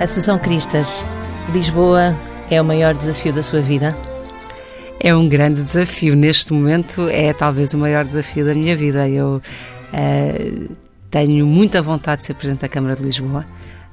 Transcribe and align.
Assunção 0.00 0.38
Cristas, 0.38 1.04
Lisboa 1.52 2.16
é 2.50 2.58
o 2.58 2.64
maior 2.64 2.96
desafio 2.96 3.34
da 3.34 3.42
sua 3.42 3.60
vida? 3.60 3.94
É 4.98 5.14
um 5.14 5.28
grande 5.28 5.62
desafio. 5.62 6.16
Neste 6.16 6.54
momento 6.54 7.06
é 7.10 7.34
talvez 7.34 7.74
o 7.74 7.78
maior 7.78 8.02
desafio 8.02 8.46
da 8.46 8.54
minha 8.54 8.74
vida. 8.74 9.06
Eu 9.06 9.42
uh, 9.92 10.76
tenho 11.10 11.44
muita 11.46 11.82
vontade 11.82 12.22
de 12.22 12.28
ser 12.28 12.32
Presidente 12.32 12.62
da 12.62 12.68
Câmara 12.68 12.96
de 12.96 13.02
Lisboa. 13.02 13.44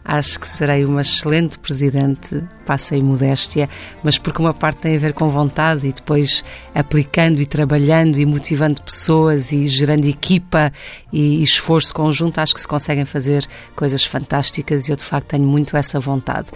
Acho 0.09 0.39
que 0.39 0.47
serei 0.47 0.85
uma 0.85 1.01
excelente 1.01 1.59
presidente, 1.59 2.41
passei 2.65 3.01
modéstia, 3.01 3.69
mas 4.01 4.17
porque 4.17 4.41
uma 4.41 4.53
parte 4.53 4.83
tem 4.83 4.95
a 4.95 4.97
ver 4.97 5.11
com 5.11 5.27
vontade 5.27 5.85
e 5.85 5.91
depois 5.91 6.45
aplicando 6.73 7.41
e 7.41 7.45
trabalhando 7.45 8.17
e 8.17 8.25
motivando 8.25 8.81
pessoas 8.81 9.51
e 9.51 9.67
gerando 9.67 10.05
equipa 10.05 10.71
e 11.11 11.43
esforço 11.43 11.93
conjunto, 11.93 12.39
acho 12.39 12.53
que 12.53 12.61
se 12.61 12.67
conseguem 12.67 13.03
fazer 13.03 13.45
coisas 13.75 14.05
fantásticas 14.05 14.87
e 14.87 14.93
eu 14.93 14.95
de 14.95 15.03
facto 15.03 15.27
tenho 15.27 15.45
muito 15.45 15.75
essa 15.75 15.99
vontade. 15.99 16.47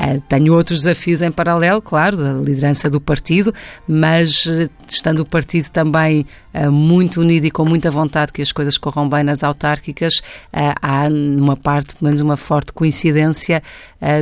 Uh, 0.00 0.18
tenho 0.22 0.54
outros 0.54 0.78
desafios 0.80 1.20
em 1.20 1.30
paralelo, 1.30 1.82
claro, 1.82 2.16
da 2.16 2.32
liderança 2.32 2.88
do 2.88 2.98
partido, 2.98 3.52
mas 3.86 4.46
uh, 4.46 4.70
estando 4.88 5.20
o 5.20 5.26
partido 5.26 5.68
também 5.68 6.24
uh, 6.54 6.72
muito 6.72 7.20
unido 7.20 7.44
e 7.44 7.50
com 7.50 7.66
muita 7.66 7.90
vontade 7.90 8.32
que 8.32 8.40
as 8.40 8.50
coisas 8.50 8.78
corram 8.78 9.06
bem 9.06 9.22
nas 9.22 9.44
autárquicas, 9.44 10.22
há 10.52 11.10
numa 11.10 11.54
parte, 11.54 11.94
pelo 11.96 12.06
menos, 12.06 12.22
uma 12.22 12.36
forte 12.36 12.72
coincidência 12.72 13.62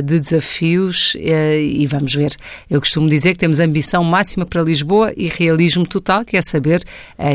de 0.03 0.19
desafios 0.19 1.15
e 1.15 1.85
vamos 1.87 2.13
ver. 2.13 2.35
Eu 2.69 2.79
costumo 2.79 3.07
dizer 3.07 3.33
que 3.33 3.39
temos 3.39 3.59
ambição 3.59 4.03
máxima 4.03 4.45
para 4.45 4.61
Lisboa 4.61 5.13
e 5.15 5.27
realismo 5.27 5.85
total, 5.85 6.25
que 6.25 6.35
é 6.35 6.41
saber 6.41 6.83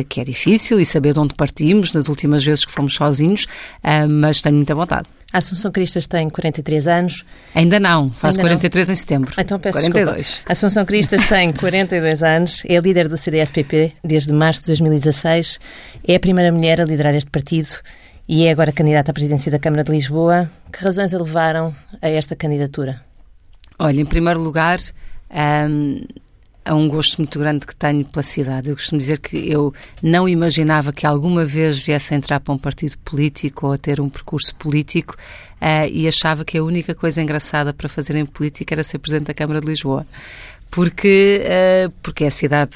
que 0.09 0.21
é 0.21 0.25
difícil 0.25 0.79
e 0.79 0.85
saber 0.85 1.15
de 1.15 1.21
onde 1.21 1.35
partimos 1.35 1.93
nas 1.93 2.09
últimas 2.09 2.45
vezes 2.45 2.65
que 2.65 2.73
fomos 2.73 2.95
sozinhos, 2.95 3.47
mas 4.09 4.43
tenho 4.43 4.57
muita 4.57 4.75
vontade. 4.75 5.09
A 5.33 5.39
Assunção 5.39 5.73
Cristas 5.73 6.07
tem 6.07 6.31
43 6.31 6.87
anos. 6.87 7.25
Ainda 7.57 7.81
não, 7.81 8.09
faz 8.09 8.37
Ainda 8.37 8.49
43 8.51 8.87
não. 8.87 8.93
em 8.93 8.97
setembro. 8.97 9.35
Então 9.37 9.59
peço 9.59 9.81
42. 9.81 10.17
Desculpa. 10.17 10.53
Assunção 10.53 10.85
Cristas 10.85 11.27
tem 11.27 11.53
42 11.53 12.23
anos, 12.23 12.63
é 12.69 12.79
líder 12.79 13.09
do 13.09 13.19
CDS-PP 13.19 13.93
desde 14.05 14.33
março 14.33 14.61
de 14.61 14.67
2016, 14.69 15.59
é 16.07 16.15
a 16.15 16.21
primeira 16.21 16.53
mulher 16.53 16.81
a 16.81 16.85
liderar 16.85 17.15
este 17.15 17.31
partido 17.31 17.69
e 18.29 18.47
é 18.47 18.51
agora 18.51 18.73
candidata 18.73 19.11
à 19.11 19.15
presidência 19.15 19.51
da 19.51 19.59
Câmara 19.59 19.85
de 19.85 19.93
Lisboa. 19.93 20.51
Que 20.73 20.83
razões 20.83 21.13
a 21.13 21.19
levaram 21.19 21.75
a 22.01 22.09
esta 22.09 22.35
candidatura? 22.35 23.03
Olha, 23.79 24.01
em 24.01 24.05
primeiro 24.05 24.41
lugar, 24.41 24.79
hum, 25.69 26.01
a 26.65 26.75
um 26.75 26.89
gosto 26.89 27.19
muito 27.19 27.39
grande 27.39 27.67
que 27.67 27.77
tenho 27.77 28.05
pela 28.07 28.23
cidade. 28.23 28.71
Eu 28.71 28.77
costumo 28.77 28.99
dizer 28.99 29.19
que 29.19 29.37
eu 29.51 29.75
não 30.03 30.27
imaginava 30.27 30.93
que 30.93 31.07
alguma 31.07 31.45
vez 31.45 31.79
viesse 31.79 32.15
a 32.15 32.17
entrar 32.17 32.41
para 32.41 32.55
um 32.55 32.59
partido 32.59 32.97
político 33.05 33.67
ou 33.67 33.73
a 33.75 33.79
ter 33.79 34.01
um 34.01 34.09
percurso 34.09 34.55
político 34.55 35.15
uh, 35.61 35.87
e 35.93 36.09
achava 36.09 36.45
que 36.45 36.57
a 36.57 36.65
única 36.65 36.95
coisa 36.95 37.21
engraçada 37.21 37.75
para 37.75 37.89
fazer 37.89 38.17
em 38.17 38.25
política 38.25 38.75
era 38.75 38.83
ser 38.83 38.99
Presidente 38.99 39.27
da 39.27 39.35
Câmara 39.35 39.61
de 39.61 39.67
Lisboa 39.67 40.07
porque, 40.75 41.41
uh, 41.45 41.93
porque 42.03 42.25
é 42.25 42.27
a 42.27 42.31
cidade, 42.33 42.75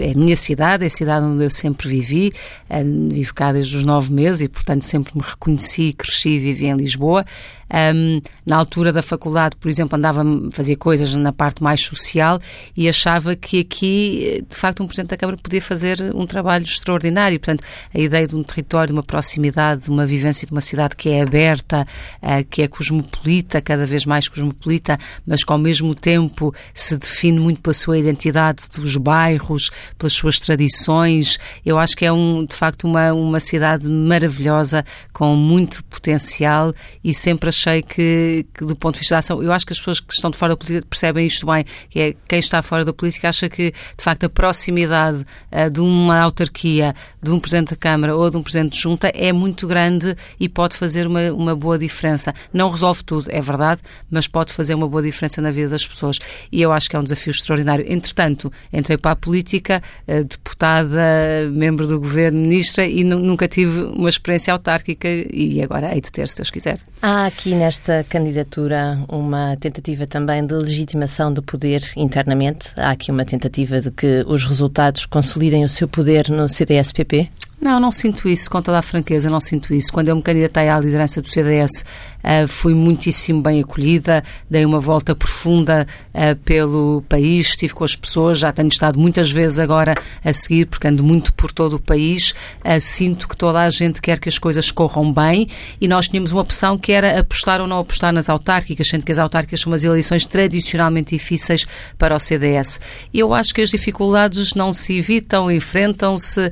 é 0.00 0.12
a 0.12 0.14
minha 0.14 0.36
cidade, 0.36 0.84
é 0.84 0.86
a 0.86 0.90
cidade 0.90 1.26
onde 1.26 1.42
eu 1.42 1.50
sempre 1.50 1.88
vivi, 1.88 2.32
uh, 2.70 3.12
vivo 3.12 3.34
cá 3.34 3.52
desde 3.52 3.76
os 3.76 3.82
nove 3.82 4.12
meses 4.12 4.42
e, 4.42 4.48
portanto, 4.48 4.82
sempre 4.82 5.16
me 5.16 5.24
reconheci, 5.24 5.92
cresci 5.92 6.28
e 6.28 6.38
vivi 6.38 6.66
em 6.66 6.74
Lisboa. 6.74 7.24
Um, 7.72 8.20
na 8.44 8.56
altura 8.56 8.92
da 8.92 9.00
faculdade, 9.00 9.56
por 9.56 9.70
exemplo, 9.70 9.96
andava 9.96 10.22
fazia 10.50 10.76
coisas 10.76 11.14
na 11.14 11.32
parte 11.32 11.62
mais 11.62 11.80
social 11.80 12.38
e 12.76 12.86
achava 12.86 13.34
que 13.34 13.60
aqui, 13.60 14.44
de 14.46 14.54
facto, 14.54 14.82
um 14.82 14.86
Presidente 14.86 15.10
da 15.10 15.16
Câmara 15.16 15.38
podia 15.42 15.62
fazer 15.62 15.98
um 16.14 16.26
trabalho 16.26 16.64
extraordinário. 16.64 17.40
Portanto, 17.40 17.64
a 17.94 17.98
ideia 17.98 18.26
de 18.26 18.36
um 18.36 18.42
território, 18.42 18.88
de 18.88 18.92
uma 18.92 19.02
proximidade, 19.02 19.84
de 19.84 19.90
uma 19.90 20.04
vivência 20.04 20.46
de 20.46 20.52
uma 20.52 20.60
cidade 20.60 20.94
que 20.96 21.08
é 21.08 21.22
aberta, 21.22 21.86
uh, 22.22 22.44
que 22.50 22.60
é 22.60 22.68
cosmopolita, 22.68 23.60
cada 23.62 23.86
vez 23.86 24.04
mais 24.04 24.28
cosmopolita, 24.28 24.98
mas 25.26 25.42
que 25.42 25.52
ao 25.52 25.58
mesmo 25.58 25.94
tempo 25.94 26.54
se 26.74 26.98
define 26.98 27.38
muito 27.38 27.62
pela 27.62 27.72
sua 27.72 27.96
identidade 27.98 28.64
dos 28.76 28.96
bairros, 28.96 29.70
pelas 29.96 30.12
suas 30.12 30.38
tradições. 30.38 31.38
Eu 31.64 31.78
acho 31.78 31.96
que 31.96 32.04
é, 32.04 32.12
um, 32.12 32.44
de 32.44 32.54
facto, 32.54 32.84
uma, 32.84 33.14
uma 33.14 33.40
cidade 33.40 33.88
maravilhosa, 33.88 34.84
com 35.10 35.34
muito 35.34 35.82
potencial 35.84 36.74
e 37.02 37.14
sempre 37.14 37.48
achei 37.48 37.61
achei 37.62 37.82
que, 37.82 38.44
que, 38.52 38.64
do 38.64 38.74
ponto 38.74 38.94
de 38.94 39.00
vista 39.00 39.14
da 39.14 39.18
ação, 39.20 39.42
eu 39.42 39.52
acho 39.52 39.64
que 39.64 39.72
as 39.72 39.78
pessoas 39.78 40.00
que 40.00 40.12
estão 40.12 40.30
de 40.30 40.36
fora 40.36 40.52
da 40.52 40.56
política 40.56 40.86
percebem 40.88 41.26
isto 41.26 41.46
bem, 41.46 41.64
que 41.88 42.00
é 42.00 42.14
quem 42.28 42.38
está 42.38 42.60
fora 42.60 42.84
da 42.84 42.92
política 42.92 43.28
acha 43.28 43.48
que, 43.48 43.70
de 43.70 44.04
facto, 44.04 44.24
a 44.24 44.28
proximidade 44.28 45.24
uh, 45.52 45.70
de 45.70 45.80
uma 45.80 46.18
autarquia, 46.18 46.94
de 47.22 47.30
um 47.30 47.38
Presidente 47.38 47.70
da 47.70 47.76
Câmara 47.76 48.16
ou 48.16 48.30
de 48.30 48.36
um 48.36 48.42
Presidente 48.42 48.72
de 48.72 48.80
Junta 48.80 49.08
é 49.14 49.32
muito 49.32 49.66
grande 49.66 50.16
e 50.38 50.48
pode 50.48 50.76
fazer 50.76 51.06
uma, 51.06 51.32
uma 51.32 51.54
boa 51.54 51.78
diferença. 51.78 52.34
Não 52.52 52.68
resolve 52.68 53.04
tudo, 53.04 53.26
é 53.30 53.40
verdade, 53.40 53.80
mas 54.10 54.26
pode 54.26 54.52
fazer 54.52 54.74
uma 54.74 54.88
boa 54.88 55.02
diferença 55.02 55.40
na 55.40 55.50
vida 55.50 55.68
das 55.68 55.86
pessoas. 55.86 56.18
E 56.50 56.60
eu 56.60 56.72
acho 56.72 56.90
que 56.90 56.96
é 56.96 56.98
um 56.98 57.04
desafio 57.04 57.30
extraordinário. 57.30 57.84
Entretanto, 57.88 58.52
entrei 58.72 58.98
para 58.98 59.12
a 59.12 59.16
política, 59.16 59.82
uh, 60.08 60.24
deputada, 60.24 61.48
membro 61.52 61.86
do 61.86 62.00
governo, 62.00 62.40
ministra, 62.40 62.86
e 62.86 63.04
nunca 63.04 63.46
tive 63.46 63.82
uma 63.82 64.08
experiência 64.08 64.52
autárquica 64.52 65.08
e 65.08 65.62
agora 65.62 65.94
hei 65.94 66.00
de 66.00 66.10
ter, 66.10 66.26
se 66.26 66.36
Deus 66.36 66.50
quiser. 66.50 66.78
Há 67.04 67.26
aqui 67.26 67.56
nesta 67.56 68.06
candidatura 68.08 68.96
uma 69.08 69.56
tentativa 69.56 70.06
também 70.06 70.46
de 70.46 70.54
legitimação 70.54 71.32
do 71.32 71.42
poder 71.42 71.82
internamente? 71.96 72.70
Há 72.76 72.92
aqui 72.92 73.10
uma 73.10 73.24
tentativa 73.24 73.80
de 73.80 73.90
que 73.90 74.24
os 74.24 74.44
resultados 74.44 75.04
consolidem 75.04 75.64
o 75.64 75.68
seu 75.68 75.88
poder 75.88 76.28
no 76.28 76.48
CDS-PP? 76.48 77.28
Não, 77.60 77.80
não 77.80 77.90
sinto 77.90 78.28
isso, 78.28 78.48
com 78.48 78.62
toda 78.62 78.78
a 78.78 78.82
franqueza, 78.82 79.28
não 79.28 79.40
sinto 79.40 79.74
isso. 79.74 79.92
Quando 79.92 80.10
eu 80.10 80.16
me 80.16 80.22
candidatei 80.22 80.68
à 80.68 80.78
liderança 80.78 81.20
do 81.20 81.28
CDS, 81.28 81.84
uh, 82.22 82.46
fui 82.48 82.74
muitíssimo 82.74 83.42
bem 83.42 83.60
acolhida, 83.60 84.22
dei 84.48 84.64
uma 84.64 84.80
volta 84.80 85.14
profunda 85.14 85.86
uh, 86.08 86.36
pelo 86.44 87.02
país, 87.08 87.48
estive 87.48 87.74
com 87.74 87.84
as 87.84 87.96
pessoas, 87.96 88.38
já 88.38 88.52
tenho 88.52 88.68
estado 88.68 88.98
muitas 88.98 89.30
vezes 89.30 89.58
agora 89.58 89.94
a 90.24 90.32
seguir, 90.32 90.66
porque 90.66 90.86
ando 90.86 91.02
muito 91.02 91.32
por 91.34 91.52
todo 91.52 91.74
o 91.76 91.80
país. 91.80 92.34
Uh, 92.64 92.80
sinto 92.80 93.28
que 93.28 93.36
toda 93.36 93.60
a 93.60 93.70
gente 93.70 94.00
quer 94.00 94.18
que 94.18 94.28
as 94.28 94.38
coisas 94.38 94.70
corram 94.70 95.12
bem 95.12 95.46
e 95.80 95.88
nós 95.88 96.08
tínhamos 96.08 96.32
uma 96.32 96.42
opção 96.42 96.78
que 96.78 96.92
era 96.92 97.20
apostar 97.20 97.60
ou 97.60 97.66
não 97.66 97.78
apostar 97.78 98.12
nas 98.12 98.28
autárquicas, 98.28 98.88
sendo 98.88 99.04
que 99.04 99.12
as 99.12 99.18
autárquicas 99.18 99.60
são 99.60 99.72
umas 99.72 99.84
eleições 99.84 100.26
tradicionalmente 100.26 101.16
difíceis 101.16 101.66
para 101.98 102.14
o 102.14 102.18
CDS. 102.18 102.80
Eu 103.12 103.34
acho 103.34 103.54
que 103.54 103.60
as 103.60 103.70
dificuldades 103.70 104.54
não 104.54 104.72
se 104.72 104.98
evitam, 104.98 105.50
enfrentam-se 105.50 106.50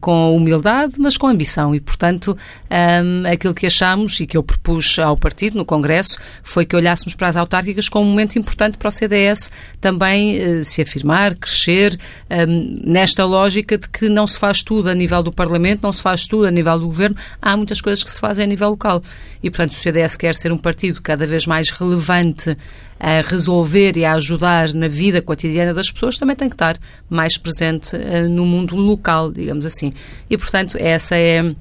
com 0.00 0.34
humildade, 0.34 0.94
mas 0.98 1.16
com 1.16 1.26
ambição. 1.26 1.74
E, 1.74 1.80
portanto, 1.80 2.36
um, 2.70 3.26
aquilo 3.26 3.54
que 3.54 3.66
achamos 3.66 4.18
e 4.20 4.26
que 4.26 4.36
eu 4.36 4.42
propus 4.42 4.99
ao 5.02 5.16
partido 5.16 5.56
no 5.56 5.64
Congresso 5.64 6.18
foi 6.42 6.64
que 6.64 6.76
olhássemos 6.76 7.14
para 7.14 7.28
as 7.28 7.36
autárquicas 7.36 7.88
como 7.88 8.06
um 8.06 8.10
momento 8.10 8.38
importante 8.38 8.78
para 8.78 8.88
o 8.88 8.92
CDS 8.92 9.50
também 9.80 10.60
uh, 10.60 10.64
se 10.64 10.82
afirmar, 10.82 11.34
crescer, 11.34 11.98
um, 12.30 12.80
nesta 12.84 13.24
lógica 13.24 13.78
de 13.78 13.88
que 13.88 14.08
não 14.08 14.26
se 14.26 14.38
faz 14.38 14.62
tudo 14.62 14.90
a 14.90 14.94
nível 14.94 15.22
do 15.22 15.32
Parlamento, 15.32 15.82
não 15.82 15.92
se 15.92 16.02
faz 16.02 16.26
tudo 16.26 16.46
a 16.46 16.50
nível 16.50 16.78
do 16.78 16.86
Governo, 16.86 17.16
há 17.40 17.56
muitas 17.56 17.80
coisas 17.80 18.04
que 18.04 18.10
se 18.10 18.20
fazem 18.20 18.44
a 18.44 18.48
nível 18.48 18.70
local. 18.70 19.02
E, 19.42 19.50
portanto, 19.50 19.72
o 19.72 19.74
CDS 19.74 20.16
quer 20.16 20.34
ser 20.34 20.52
um 20.52 20.58
partido 20.58 21.00
cada 21.02 21.26
vez 21.26 21.46
mais 21.46 21.70
relevante 21.70 22.56
a 22.98 23.22
resolver 23.22 23.96
e 23.96 24.04
a 24.04 24.12
ajudar 24.12 24.74
na 24.74 24.86
vida 24.86 25.22
cotidiana 25.22 25.72
das 25.72 25.90
pessoas, 25.90 26.18
também 26.18 26.36
tem 26.36 26.48
que 26.50 26.54
estar 26.54 26.76
mais 27.08 27.38
presente 27.38 27.96
uh, 27.96 28.28
no 28.28 28.44
mundo 28.44 28.76
local, 28.76 29.32
digamos 29.32 29.64
assim. 29.64 29.94
E, 30.28 30.36
portanto, 30.36 30.76
essa 30.78 31.16
é 31.16 31.54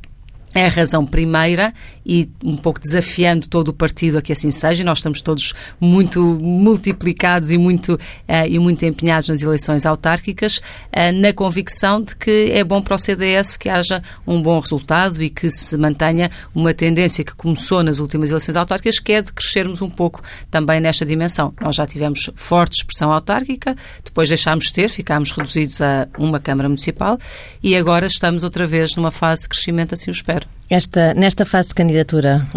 é 0.54 0.66
a 0.66 0.70
razão 0.70 1.06
primeira 1.06 1.74
e 2.10 2.28
um 2.44 2.58
pouco 2.58 2.80
desafiando 2.80 3.48
todo 3.48 3.68
o 3.68 3.74
partido 3.74 4.18
a 4.18 4.22
que 4.22 4.32
assim 4.32 4.50
seja. 4.50 4.84
Nós 4.84 4.98
estamos 4.98 5.22
todos 5.22 5.54
muito 5.80 6.20
multiplicados 6.42 7.52
e 7.52 7.58
muito, 7.58 7.94
uh, 7.94 8.48
e 8.50 8.58
muito 8.58 8.84
empenhados 8.84 9.30
nas 9.30 9.44
eleições 9.44 9.86
autárquicas, 9.86 10.58
uh, 10.58 11.14
na 11.14 11.32
convicção 11.32 12.02
de 12.02 12.16
que 12.16 12.50
é 12.52 12.64
bom 12.64 12.82
para 12.82 12.96
o 12.96 12.98
CDS 12.98 13.56
que 13.56 13.70
haja 13.70 14.02
um 14.26 14.42
bom 14.42 14.60
resultado 14.60 15.22
e 15.22 15.30
que 15.30 15.52
se 15.52 15.78
mantenha 15.78 16.32
uma 16.56 16.74
tendência 16.74 17.24
que 17.24 17.36
começou 17.36 17.84
nas 17.84 18.00
últimas 18.00 18.32
eleições 18.32 18.56
autárquicas, 18.56 18.98
que 18.98 19.14
é 19.14 19.22
de 19.22 19.32
crescermos 19.32 19.80
um 19.80 19.90
pouco 19.90 20.24
também 20.50 20.82
nesta 20.82 21.06
dimensão. 21.06 21.54
Nós 21.62 21.76
já 21.76 21.86
tivemos 21.86 22.32
forte 22.36 22.78
expressão 22.78 23.14
autárquica, 23.14 23.76
depois 24.04 24.30
deixámos 24.30 24.66
de 24.66 24.74
ter, 24.74 24.90
ficámos 24.90 25.30
reduzidos 25.30 25.80
a 25.80 26.08
uma 26.18 26.40
Câmara 26.40 26.68
Municipal 26.68 27.20
e 27.62 27.76
agora 27.76 28.08
estamos 28.08 28.44
outra 28.44 28.66
vez 28.66 28.96
numa 28.96 29.12
fase 29.12 29.44
de 29.44 29.50
crescimento, 29.50 29.94
assim 29.94 30.10
o 30.10 30.12
espero. 30.12 30.59
Esta, 30.70 31.16
nesta 31.16 31.46
fase 31.46 31.70
de 31.70 31.76
candidatura, 31.76 32.48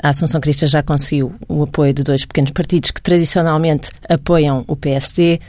a 0.00 0.08
Assunção 0.10 0.40
Crista 0.40 0.68
já 0.68 0.84
conseguiu 0.84 1.34
o 1.48 1.64
apoio 1.64 1.92
de 1.92 2.04
dois 2.04 2.24
pequenos 2.24 2.52
partidos 2.52 2.92
que 2.92 3.02
tradicionalmente 3.02 3.90
apoiam 4.08 4.64
o 4.68 4.76
PSD. 4.76 5.40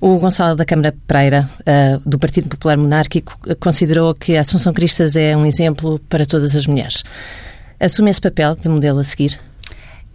O 0.00 0.18
Gonçalo 0.18 0.56
da 0.56 0.64
Câmara 0.64 0.94
Pereira, 1.06 1.46
uh, 1.60 2.08
do 2.08 2.18
Partido 2.18 2.48
Popular 2.48 2.78
Monárquico, 2.78 3.38
considerou 3.60 4.14
que 4.14 4.36
a 4.36 4.40
Assunção 4.40 4.72
Cristas 4.72 5.14
é 5.14 5.36
um 5.36 5.44
exemplo 5.44 5.98
para 6.08 6.24
todas 6.24 6.56
as 6.56 6.66
mulheres. 6.66 7.02
Assume 7.78 8.10
esse 8.10 8.20
papel 8.20 8.54
de 8.54 8.68
modelo 8.68 9.00
a 9.00 9.04
seguir? 9.04 9.38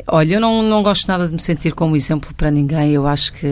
Olha, 0.08 0.36
eu 0.36 0.42
não, 0.42 0.64
não 0.64 0.82
gosto 0.84 1.08
nada 1.08 1.28
de 1.28 1.34
me 1.34 1.42
sentir 1.42 1.74
como 1.74 1.96
exemplo 1.96 2.34
para 2.36 2.50
ninguém. 2.50 2.92
Eu 2.92 3.08
acho 3.08 3.34
que 3.34 3.48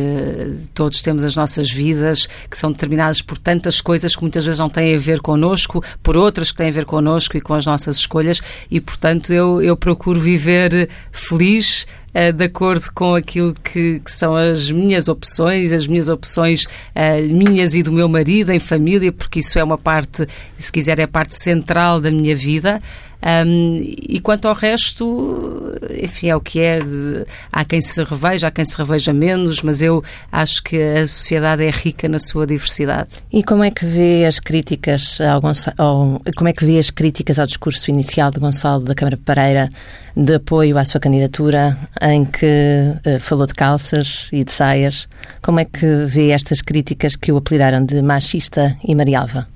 todos 0.74 1.01
temos 1.01 1.24
as 1.24 1.36
nossas 1.36 1.69
vidas 1.69 2.28
que 2.50 2.57
são 2.57 2.72
determinadas 2.72 3.22
por 3.22 3.38
tantas 3.38 3.81
coisas 3.81 4.16
que 4.16 4.22
muitas 4.22 4.46
vezes 4.46 4.60
não 4.60 4.69
têm 4.69 4.96
a 4.96 4.98
ver 4.98 5.19
connosco, 5.22 5.84
por 6.01 6.18
outras 6.18 6.51
que 6.51 6.57
têm 6.57 6.69
a 6.69 6.72
ver 6.72 6.86
connosco 6.86 7.38
e 7.38 7.42
com 7.42 7.54
as 7.54 7.66
nossas 7.66 7.98
escolhas, 7.98 8.42
e 8.69 8.80
portanto 8.80 9.34
eu, 9.34 9.62
eu 9.62 9.75
procuro 9.75 10.19
viver 10.19 10.90
feliz 11.12 11.86
uh, 12.13 12.34
de 12.34 12.46
acordo 12.46 12.86
com 12.94 13.16
aquilo 13.16 13.54
que, 13.54 14.00
que, 14.00 14.12
são 14.12 14.36
as 14.36 14.69
minhas 14.69 15.07
opções, 15.07 15.72
as 15.72 15.86
minhas 15.88 16.10
opções 16.10 16.66
uh, 16.66 17.28
minhas 17.30 17.75
e 17.75 17.84
do 17.84 17.92
meu 17.92 18.07
marido 18.07 18.52
em 18.52 18.60
família, 18.60 19.12
porque 19.12 19.40
isso 19.40 19.57
é 19.60 19.63
uma 19.63 19.78
parte, 19.78 20.28
se 20.57 20.72
quiser, 20.72 21.00
é 21.00 21.04
a 21.04 21.07
parte 21.07 21.36
central 21.36 22.00
da 22.00 22.12
minha 22.12 22.36
vida. 22.36 22.81
Um, 23.21 23.77
e 23.83 24.19
quanto 24.21 24.48
ao 24.48 24.54
resto, 24.54 25.77
enfim, 26.01 26.30
é 26.30 26.36
o 26.36 26.42
que 26.42 26.60
é. 26.60 26.80
De, 26.80 27.25
há 27.51 27.66
quem 27.66 27.81
se 27.81 28.01
reveja, 28.04 28.48
há 28.48 28.51
quem 28.51 28.63
se 28.63 28.77
reveja 28.77 29.12
menos, 29.12 29.62
mas 29.62 29.81
eu 29.81 30.04
acho 30.31 30.63
que 30.63 30.81
a 30.81 31.06
sociedade 31.06 31.63
é 31.63 31.69
rica 31.69 32.07
na 32.07 32.18
sua 32.18 32.48
diversidade. 32.48 33.10
E 33.31 33.44
como 33.44 33.63
é 33.63 33.71
que 33.71 33.86
vê 33.86 34.25
as 34.25 34.39
críticas 34.39 35.19
ao, 35.21 35.42
ao 35.77 36.21
como 36.36 36.48
é 36.48 36.54
que 36.54 36.66
vê 36.66 36.80
as 36.80 36.89
críticas 36.89 37.38
ao 37.38 37.45
discurso 37.45 37.89
inicial 37.89 38.31
de 38.31 38.39
Gonçalo 38.39 38.83
da 38.83 38.95
Câmara 38.95 39.18
Pereira 39.18 39.69
de 40.16 40.36
apoio 40.36 40.77
à 40.77 40.86
sua 40.86 41.00
candidatura, 41.00 41.77
em 42.01 42.25
que 42.25 42.45
uh, 42.45 43.19
falou 43.19 43.45
de 43.45 43.54
calças 43.54 44.30
e 44.31 44.44
de 44.44 44.51
saias? 44.51 45.07
Como 45.42 45.60
é 45.60 45.66
que 45.66 46.06
vê 46.06 46.30
estas 46.30 46.62
críticas 46.62 47.16
que 47.16 47.31
o 47.31 47.38
apelidaram 47.38 47.86
de 47.86 48.01
machista 48.01 48.77
e 48.83 48.95
marialva? 48.95 49.48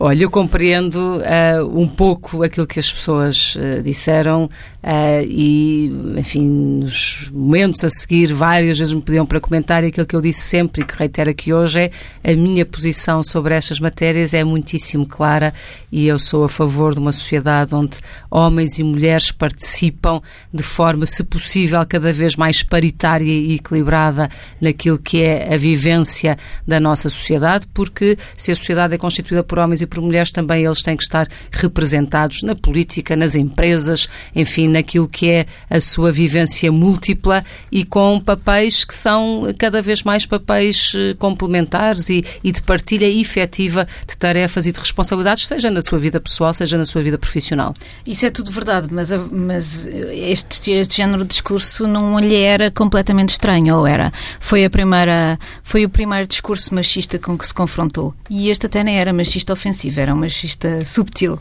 Olha, 0.00 0.22
eu 0.22 0.30
compreendo 0.30 1.18
uh, 1.18 1.76
um 1.76 1.88
pouco 1.88 2.44
aquilo 2.44 2.68
que 2.68 2.78
as 2.78 2.92
pessoas 2.92 3.56
uh, 3.56 3.82
disseram 3.82 4.44
uh, 4.44 5.24
e, 5.26 5.92
enfim, 6.16 6.48
nos 6.48 7.28
momentos 7.32 7.82
a 7.82 7.88
seguir, 7.88 8.32
várias 8.32 8.78
vezes 8.78 8.94
me 8.94 9.02
pediam 9.02 9.26
para 9.26 9.40
comentar 9.40 9.82
e 9.82 9.88
aquilo 9.88 10.06
que 10.06 10.14
eu 10.14 10.20
disse 10.20 10.42
sempre 10.42 10.82
e 10.82 10.84
que 10.84 10.96
reitero 10.96 11.30
aqui 11.30 11.52
hoje 11.52 11.90
é 12.22 12.32
a 12.32 12.36
minha 12.36 12.64
posição 12.64 13.24
sobre 13.24 13.54
estas 13.54 13.80
matérias 13.80 14.34
é 14.34 14.44
muitíssimo 14.44 15.04
clara 15.04 15.52
e 15.90 16.06
eu 16.06 16.16
sou 16.16 16.44
a 16.44 16.48
favor 16.48 16.94
de 16.94 17.00
uma 17.00 17.10
sociedade 17.10 17.74
onde 17.74 17.98
homens 18.30 18.78
e 18.78 18.84
mulheres 18.84 19.32
participam 19.32 20.22
de 20.54 20.62
forma, 20.62 21.06
se 21.06 21.24
possível, 21.24 21.84
cada 21.88 22.12
vez 22.12 22.36
mais 22.36 22.62
paritária 22.62 23.24
e 23.24 23.54
equilibrada 23.54 24.30
naquilo 24.60 24.96
que 24.96 25.22
é 25.22 25.52
a 25.52 25.56
vivência 25.56 26.38
da 26.64 26.78
nossa 26.78 27.08
sociedade, 27.08 27.66
porque 27.74 28.16
se 28.36 28.52
a 28.52 28.54
sociedade 28.54 28.94
é 28.94 28.98
constituída 28.98 29.42
por 29.42 29.58
homens 29.58 29.82
e 29.82 29.87
por 29.88 30.00
mulheres, 30.00 30.30
também 30.30 30.64
eles 30.64 30.82
têm 30.82 30.96
que 30.96 31.02
estar 31.02 31.26
representados 31.50 32.42
na 32.42 32.54
política, 32.54 33.16
nas 33.16 33.34
empresas, 33.34 34.08
enfim, 34.34 34.68
naquilo 34.68 35.08
que 35.08 35.28
é 35.28 35.46
a 35.68 35.80
sua 35.80 36.12
vivência 36.12 36.70
múltipla 36.70 37.44
e 37.72 37.84
com 37.84 38.20
papéis 38.20 38.84
que 38.84 38.94
são 38.94 39.42
cada 39.58 39.80
vez 39.82 40.02
mais 40.02 40.26
papéis 40.26 40.92
eh, 40.94 41.14
complementares 41.18 42.08
e, 42.10 42.24
e 42.44 42.52
de 42.52 42.62
partilha 42.62 43.06
efetiva 43.08 43.88
de 44.06 44.16
tarefas 44.16 44.66
e 44.66 44.72
de 44.72 44.78
responsabilidades, 44.78 45.46
seja 45.46 45.70
na 45.70 45.80
sua 45.80 45.98
vida 45.98 46.20
pessoal, 46.20 46.52
seja 46.52 46.76
na 46.76 46.84
sua 46.84 47.02
vida 47.02 47.18
profissional. 47.18 47.74
Isso 48.06 48.26
é 48.26 48.30
tudo 48.30 48.50
verdade, 48.50 48.88
mas, 48.90 49.10
mas 49.30 49.86
este, 49.86 50.72
este 50.72 50.96
género 50.96 51.22
de 51.22 51.28
discurso 51.28 51.86
não 51.86 52.18
lhe 52.18 52.36
era 52.36 52.70
completamente 52.70 53.30
estranho, 53.30 53.76
ou 53.76 53.86
era? 53.86 54.12
Foi, 54.40 54.64
a 54.64 54.70
primeira, 54.70 55.38
foi 55.62 55.84
o 55.84 55.88
primeiro 55.88 56.26
discurso 56.26 56.74
machista 56.74 57.18
com 57.18 57.36
que 57.36 57.46
se 57.46 57.54
confrontou. 57.54 58.14
E 58.28 58.50
este 58.50 58.66
até 58.66 58.84
nem 58.84 58.98
era 58.98 59.12
machista 59.12 59.52
ofensivo 59.52 59.77
ofensiva, 59.78 60.00
era 60.00 60.14
um 60.14 60.18
machista 60.18 60.84
subtil. 60.84 61.34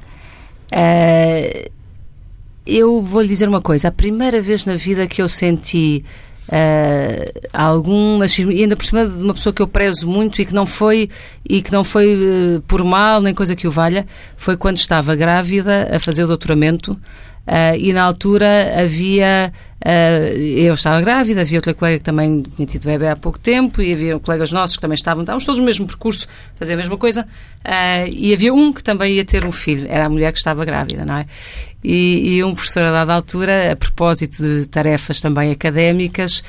Uh, 0.71 1.71
eu 2.65 3.01
vou-lhe 3.01 3.27
dizer 3.27 3.47
uma 3.47 3.61
coisa. 3.61 3.87
A 3.87 3.91
primeira 3.91 4.39
vez 4.41 4.65
na 4.65 4.75
vida 4.75 5.07
que 5.07 5.21
eu 5.21 5.27
senti 5.27 6.03
uh, 6.49 7.49
algum 7.51 8.19
machismo, 8.19 8.51
e 8.51 8.61
ainda 8.61 8.75
por 8.75 8.85
cima 8.85 9.05
de 9.05 9.23
uma 9.23 9.33
pessoa 9.33 9.53
que 9.53 9.61
eu 9.61 9.67
prezo 9.67 10.07
muito 10.07 10.41
e 10.41 10.45
que 10.45 10.53
não 10.53 10.65
foi, 10.65 11.09
e 11.49 11.61
que 11.61 11.71
não 11.71 11.83
foi 11.83 12.15
uh, 12.15 12.61
por 12.67 12.83
mal 12.83 13.21
nem 13.21 13.33
coisa 13.33 13.55
que 13.55 13.67
o 13.67 13.71
valha, 13.71 14.05
foi 14.35 14.55
quando 14.55 14.77
estava 14.77 15.15
grávida 15.15 15.89
a 15.91 15.99
fazer 15.99 16.23
o 16.23 16.27
doutoramento. 16.27 16.97
Uh, 17.47 17.77
e 17.79 17.93
na 17.93 18.03
altura 18.03 18.81
havia. 18.83 19.53
Uh, 19.77 20.35
eu 20.37 20.73
estava 20.73 20.99
grávida, 20.99 21.41
havia 21.41 21.57
outra 21.57 21.73
colega 21.73 21.99
que 21.99 22.03
também 22.03 22.41
tinha 22.41 22.67
tido 22.67 22.83
bebê 22.83 23.07
há 23.07 23.15
pouco 23.15 23.39
tempo, 23.39 23.81
e 23.81 23.93
havia 23.93 24.19
colegas 24.19 24.51
nossos 24.51 24.75
que 24.75 24.81
também 24.81 24.95
estavam. 24.95 25.23
Estávamos 25.23 25.45
todos 25.45 25.59
no 25.59 25.65
mesmo 25.65 25.87
percurso, 25.87 26.27
fazer 26.55 26.73
a 26.73 26.77
mesma 26.77 26.97
coisa, 26.97 27.21
uh, 27.21 28.09
e 28.11 28.33
havia 28.33 28.53
um 28.53 28.73
que 28.73 28.83
também 28.83 29.13
ia 29.13 29.23
ter 29.23 29.45
um 29.45 29.51
filho, 29.51 29.87
era 29.89 30.07
a 30.07 30.09
mulher 30.09 30.33
que 30.33 30.39
estava 30.39 30.65
grávida, 30.65 31.05
não 31.05 31.15
é? 31.15 31.25
E, 31.89 32.35
e 32.35 32.43
um 32.43 32.53
professor, 32.53 32.83
a 32.83 32.91
dada 32.91 33.13
altura, 33.13 33.71
a 33.71 33.75
propósito 33.77 34.43
de 34.43 34.67
tarefas 34.67 35.21
também 35.21 35.51
académicas, 35.51 36.43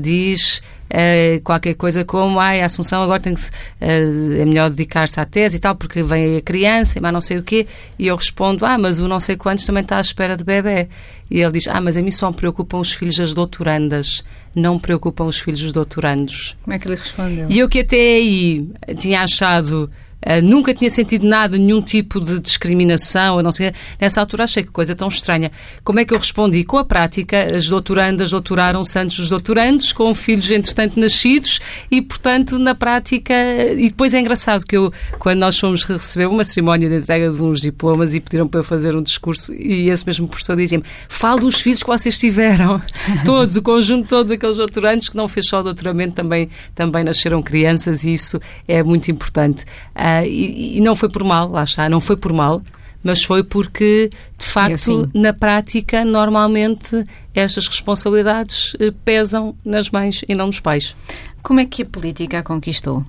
diz 0.00 0.62
uh, 0.88 1.40
qualquer 1.42 1.74
coisa 1.74 2.04
como 2.04 2.40
ai, 2.40 2.60
a 2.60 2.66
Assunção 2.66 3.02
agora 3.02 3.20
tem 3.20 3.34
que 3.34 3.42
uh, 3.42 4.40
é 4.40 4.44
melhor 4.44 4.70
dedicar-se 4.70 5.18
à 5.20 5.24
tese 5.24 5.56
e 5.56 5.60
tal, 5.60 5.74
porque 5.74 6.02
vem 6.02 6.36
a 6.36 6.40
criança, 6.40 7.00
mas 7.00 7.12
não 7.12 7.20
sei 7.20 7.38
o 7.38 7.42
quê, 7.42 7.66
e 7.98 8.06
eu 8.06 8.16
respondo, 8.16 8.64
ah, 8.64 8.78
mas 8.78 8.98
o 8.98 9.08
não 9.08 9.20
sei 9.20 9.36
quantos 9.36 9.64
também 9.64 9.82
está 9.82 9.98
à 9.98 10.00
espera 10.00 10.36
de 10.36 10.44
bebê. 10.44 10.88
E 11.30 11.40
ele 11.40 11.52
diz, 11.52 11.68
ah, 11.68 11.80
mas 11.80 11.96
a 11.96 12.02
mim 12.02 12.10
só 12.10 12.30
me 12.30 12.36
preocupam 12.36 12.78
os 12.78 12.92
filhos 12.92 13.16
das 13.16 13.34
doutorandas, 13.34 14.24
não 14.54 14.74
me 14.74 14.80
preocupam 14.80 15.24
os 15.24 15.38
filhos 15.38 15.60
dos 15.60 15.72
doutorandos. 15.72 16.56
Como 16.62 16.74
é 16.74 16.78
que 16.78 16.88
ele 16.88 16.96
respondeu? 16.96 17.46
E 17.50 17.58
eu 17.58 17.68
que 17.68 17.80
até 17.80 17.96
aí 17.96 18.70
tinha 18.96 19.22
achado 19.22 19.90
Uh, 20.24 20.42
nunca 20.42 20.74
tinha 20.74 20.90
sentido 20.90 21.26
nada, 21.26 21.56
nenhum 21.56 21.80
tipo 21.80 22.20
de 22.20 22.40
discriminação, 22.40 23.38
a 23.38 23.42
não 23.42 23.52
ser. 23.52 23.72
Nessa 24.00 24.20
altura 24.20 24.44
achei 24.44 24.64
que 24.64 24.70
coisa 24.70 24.94
tão 24.94 25.06
estranha. 25.06 25.52
Como 25.84 26.00
é 26.00 26.04
que 26.04 26.12
eu 26.12 26.18
respondi? 26.18 26.64
Com 26.64 26.76
a 26.76 26.84
prática, 26.84 27.54
as 27.54 27.68
doutorandas 27.68 28.30
doutoraram-se 28.30 28.98
antes 28.98 29.16
dos 29.16 29.28
doutorandos, 29.28 29.92
com 29.92 30.12
filhos 30.14 30.50
entretanto 30.50 30.98
nascidos, 30.98 31.60
e 31.88 32.02
portanto, 32.02 32.58
na 32.58 32.74
prática. 32.74 33.32
E 33.76 33.88
depois 33.88 34.12
é 34.12 34.18
engraçado 34.18 34.66
que 34.66 34.76
eu, 34.76 34.92
quando 35.20 35.38
nós 35.38 35.56
fomos 35.56 35.84
receber 35.84 36.26
uma 36.26 36.42
cerimónia 36.42 36.88
de 36.88 36.96
entrega 36.96 37.30
de 37.30 37.40
uns 37.40 37.60
diplomas 37.60 38.14
e 38.14 38.20
pediram 38.20 38.48
para 38.48 38.60
eu 38.60 38.64
fazer 38.64 38.96
um 38.96 39.02
discurso, 39.02 39.54
e 39.54 39.88
esse 39.88 40.04
mesmo 40.04 40.26
professor 40.26 40.56
dizia-me: 40.56 40.84
fale 41.08 41.42
dos 41.42 41.60
filhos 41.60 41.82
que 41.82 41.88
vocês 41.88 42.18
tiveram. 42.18 42.82
Todos, 43.24 43.54
o 43.56 43.62
conjunto 43.62 44.08
todo 44.08 44.28
daqueles 44.28 44.56
doutorandos 44.56 45.08
que 45.08 45.16
não 45.16 45.28
fez 45.28 45.46
só 45.46 45.60
o 45.60 45.62
doutoramento, 45.62 46.14
também, 46.14 46.48
também 46.74 47.04
nasceram 47.04 47.40
crianças, 47.40 48.02
e 48.02 48.12
isso 48.12 48.40
é 48.66 48.82
muito 48.82 49.10
importante. 49.10 49.64
Uh, 49.94 50.07
Uh, 50.22 50.26
e, 50.26 50.78
e, 50.78 50.80
não 50.80 50.94
foi 50.94 51.08
por 51.08 51.24
mal, 51.24 51.50
lá 51.50 51.64
está, 51.64 51.88
não 51.88 52.00
foi 52.00 52.16
por 52.16 52.32
mal, 52.32 52.62
mas 53.02 53.22
foi 53.22 53.42
porque, 53.42 54.10
de 54.36 54.44
facto, 54.44 54.72
assim. 54.72 55.10
na 55.14 55.32
prática, 55.32 56.04
normalmente 56.04 57.04
estas 57.34 57.66
responsabilidades 57.68 58.74
uh, 58.74 58.92
pesam 59.04 59.54
nas 59.64 59.90
mães 59.90 60.24
e 60.28 60.34
não 60.34 60.46
nos 60.46 60.60
pais. 60.60 60.94
Como 61.42 61.60
é 61.60 61.66
que 61.66 61.82
a 61.82 61.86
política 61.86 62.38
a 62.38 62.42
conquistou? 62.42 63.04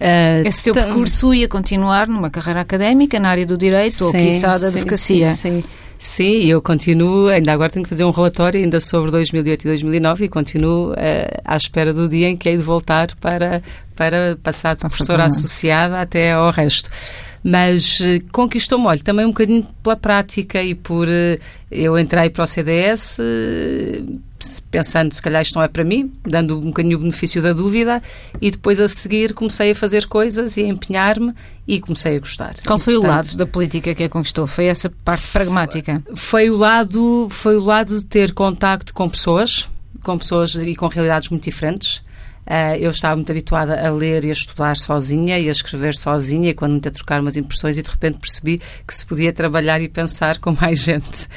Uh, 0.00 0.46
Esse 0.46 0.60
seu 0.60 0.74
percurso 0.74 1.34
ia 1.34 1.48
continuar 1.48 2.06
numa 2.06 2.30
carreira 2.30 2.60
académica 2.60 3.18
na 3.18 3.30
área 3.30 3.44
do 3.44 3.58
direito 3.58 3.94
sim, 3.94 4.04
ou, 4.04 4.12
quiçá, 4.12 4.56
da 4.56 4.68
advocacia? 4.68 5.34
Sim, 5.34 5.62
sim. 5.62 5.64
Sim, 5.98 6.44
eu 6.44 6.62
continuo, 6.62 7.26
ainda 7.26 7.52
agora 7.52 7.70
tenho 7.70 7.82
que 7.82 7.88
fazer 7.88 8.04
um 8.04 8.12
relatório 8.12 8.60
ainda 8.62 8.78
sobre 8.78 9.10
2008 9.10 9.62
e 9.62 9.66
2009 9.66 10.24
e 10.26 10.28
continuo 10.28 10.92
uh, 10.92 10.94
à 11.44 11.56
espera 11.56 11.92
do 11.92 12.08
dia 12.08 12.28
em 12.28 12.36
que 12.36 12.48
hei 12.48 12.56
de 12.56 12.62
voltar 12.62 13.08
para, 13.16 13.60
para 13.98 14.38
passar 14.40 14.76
de 14.76 14.80
professora 14.80 15.24
associada 15.24 16.00
até 16.00 16.32
ao 16.32 16.52
resto 16.52 16.88
mas 17.42 18.00
uh, 18.00 18.20
conquistou-me, 18.32 18.86
olha, 18.86 19.00
também 19.00 19.24
um 19.24 19.30
bocadinho 19.30 19.66
pela 19.82 19.96
prática 19.96 20.62
e 20.62 20.74
por 20.74 21.08
uh, 21.08 21.40
eu 21.70 21.98
entrei 21.98 22.30
para 22.30 22.44
o 22.44 22.46
CDS 22.46 23.18
uh, 23.18 24.20
pensando 24.70 25.12
se 25.12 25.20
calhar 25.20 25.42
isto 25.42 25.54
não 25.54 25.62
é 25.62 25.68
para 25.68 25.84
mim, 25.84 26.12
dando 26.24 26.58
um 26.58 26.66
bocadinho 26.66 26.96
o 26.96 27.00
benefício 27.00 27.42
da 27.42 27.52
dúvida 27.52 28.02
e 28.40 28.50
depois 28.50 28.80
a 28.80 28.88
seguir 28.88 29.34
comecei 29.34 29.72
a 29.72 29.74
fazer 29.74 30.06
coisas 30.06 30.56
e 30.56 30.62
a 30.62 30.68
empenhar-me 30.68 31.34
e 31.66 31.80
comecei 31.80 32.16
a 32.16 32.20
gostar. 32.20 32.54
Qual 32.66 32.78
e, 32.78 32.82
foi 32.82 32.94
portanto, 32.94 33.10
o 33.10 33.14
lado 33.14 33.36
da 33.36 33.46
política 33.46 33.94
que 33.94 34.04
a 34.04 34.08
conquistou? 34.08 34.46
Foi 34.46 34.66
essa 34.66 34.90
parte 35.04 35.26
pragmática? 35.28 36.02
Foi 36.14 36.50
o 36.50 36.56
lado, 36.56 37.28
foi 37.30 37.56
o 37.56 37.64
lado 37.64 37.98
de 37.98 38.04
ter 38.04 38.32
contacto 38.32 38.94
com 38.94 39.08
pessoas, 39.08 39.68
com 40.02 40.18
pessoas 40.18 40.54
e 40.54 40.74
com 40.74 40.86
realidades 40.86 41.28
muito 41.30 41.44
diferentes. 41.44 42.02
Uh, 42.48 42.76
eu 42.80 42.90
estava 42.90 43.14
muito 43.14 43.30
habituada 43.30 43.78
a 43.86 43.90
ler 43.92 44.24
e 44.24 44.30
a 44.30 44.32
estudar 44.32 44.74
sozinha 44.74 45.38
e 45.38 45.48
a 45.48 45.50
escrever 45.50 45.94
sozinha, 45.94 46.48
e 46.48 46.54
quando 46.54 46.72
me 46.72 46.80
a 46.82 46.90
trocar 46.90 47.20
umas 47.20 47.36
impressões, 47.36 47.76
e 47.76 47.82
de 47.82 47.90
repente 47.90 48.18
percebi 48.18 48.62
que 48.86 48.94
se 48.94 49.04
podia 49.04 49.30
trabalhar 49.34 49.82
e 49.82 49.88
pensar 49.88 50.38
com 50.38 50.56
mais 50.58 50.78
gente. 50.78 51.28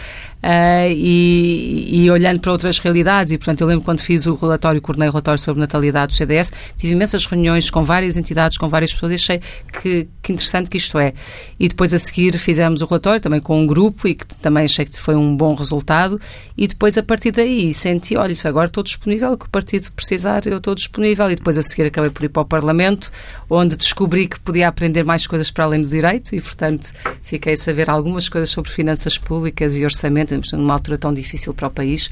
Uh, 0.44 0.90
e, 0.90 2.06
e, 2.06 2.10
olhando 2.10 2.40
para 2.40 2.52
outras 2.52 2.80
realidades. 2.80 3.32
E, 3.32 3.38
portanto, 3.38 3.62
eu 3.62 3.68
lembro 3.68 3.86
quando 3.86 4.00
fiz 4.00 4.26
o 4.26 4.34
relatório, 4.34 4.82
coordenei 4.82 5.08
o 5.08 5.12
relatório 5.12 5.40
sobre 5.40 5.60
natalidade 5.60 6.14
do 6.14 6.18
CDS, 6.18 6.52
tive 6.76 6.94
imensas 6.94 7.26
reuniões 7.28 7.70
com 7.70 7.84
várias 7.84 8.18
entidades, 8.18 8.58
com 8.58 8.68
várias 8.68 8.92
pessoas, 8.92 9.12
e 9.12 9.16
achei 9.16 9.42
que, 9.72 10.08
que 10.20 10.34
interessante 10.34 10.68
que 10.68 10.78
isto 10.78 10.98
é. 10.98 11.14
E 11.60 11.68
depois, 11.68 11.94
a 11.94 12.00
seguir, 12.00 12.36
fizemos 12.40 12.82
o 12.82 12.86
relatório 12.86 13.22
também 13.22 13.40
com 13.40 13.62
um 13.62 13.68
grupo 13.68 14.08
e 14.08 14.16
que 14.16 14.26
também 14.26 14.66
achei 14.66 14.84
que 14.84 15.00
foi 15.00 15.16
um 15.16 15.38
bom 15.38 15.54
resultado. 15.54 16.20
E 16.58 16.68
depois, 16.68 16.98
a 16.98 17.04
partir 17.04 17.32
daí, 17.32 17.72
senti, 17.72 18.18
olha, 18.18 18.36
agora 18.44 18.66
estou 18.66 18.84
disponível, 18.84 19.38
que 19.38 19.46
o 19.46 19.50
partido 19.50 19.92
precisar, 19.92 20.48
eu 20.48 20.58
estou 20.58 20.74
disponível. 20.74 21.30
E 21.30 21.36
depois, 21.36 21.56
a 21.60 21.62
seguir, 21.62 21.84
acabei 21.84 22.10
por 22.10 22.24
ir 22.24 22.30
para 22.30 22.42
o 22.42 22.46
Parlamento, 22.46 23.12
onde 23.48 23.76
descobri 23.76 24.28
que 24.28 24.40
podia 24.40 24.68
aprender 24.68 25.04
mais 25.04 25.28
coisas 25.28 25.52
para 25.52 25.66
além 25.66 25.84
do 25.84 25.88
direito 25.88 26.36
e, 26.36 26.42
portanto, 26.42 26.92
fiquei 27.22 27.54
a 27.54 27.58
saber 27.58 27.92
algumas 27.92 28.28
coisas 28.28 28.50
sobre 28.50 28.72
finanças 28.72 29.20
públicas 29.20 29.78
e 29.78 29.86
orçamento 29.86 30.31
estamos 30.40 30.52
numa 30.54 30.74
altura 30.74 30.98
tão 30.98 31.14
difícil 31.14 31.54
para 31.54 31.68
o 31.68 31.72
país, 31.72 32.10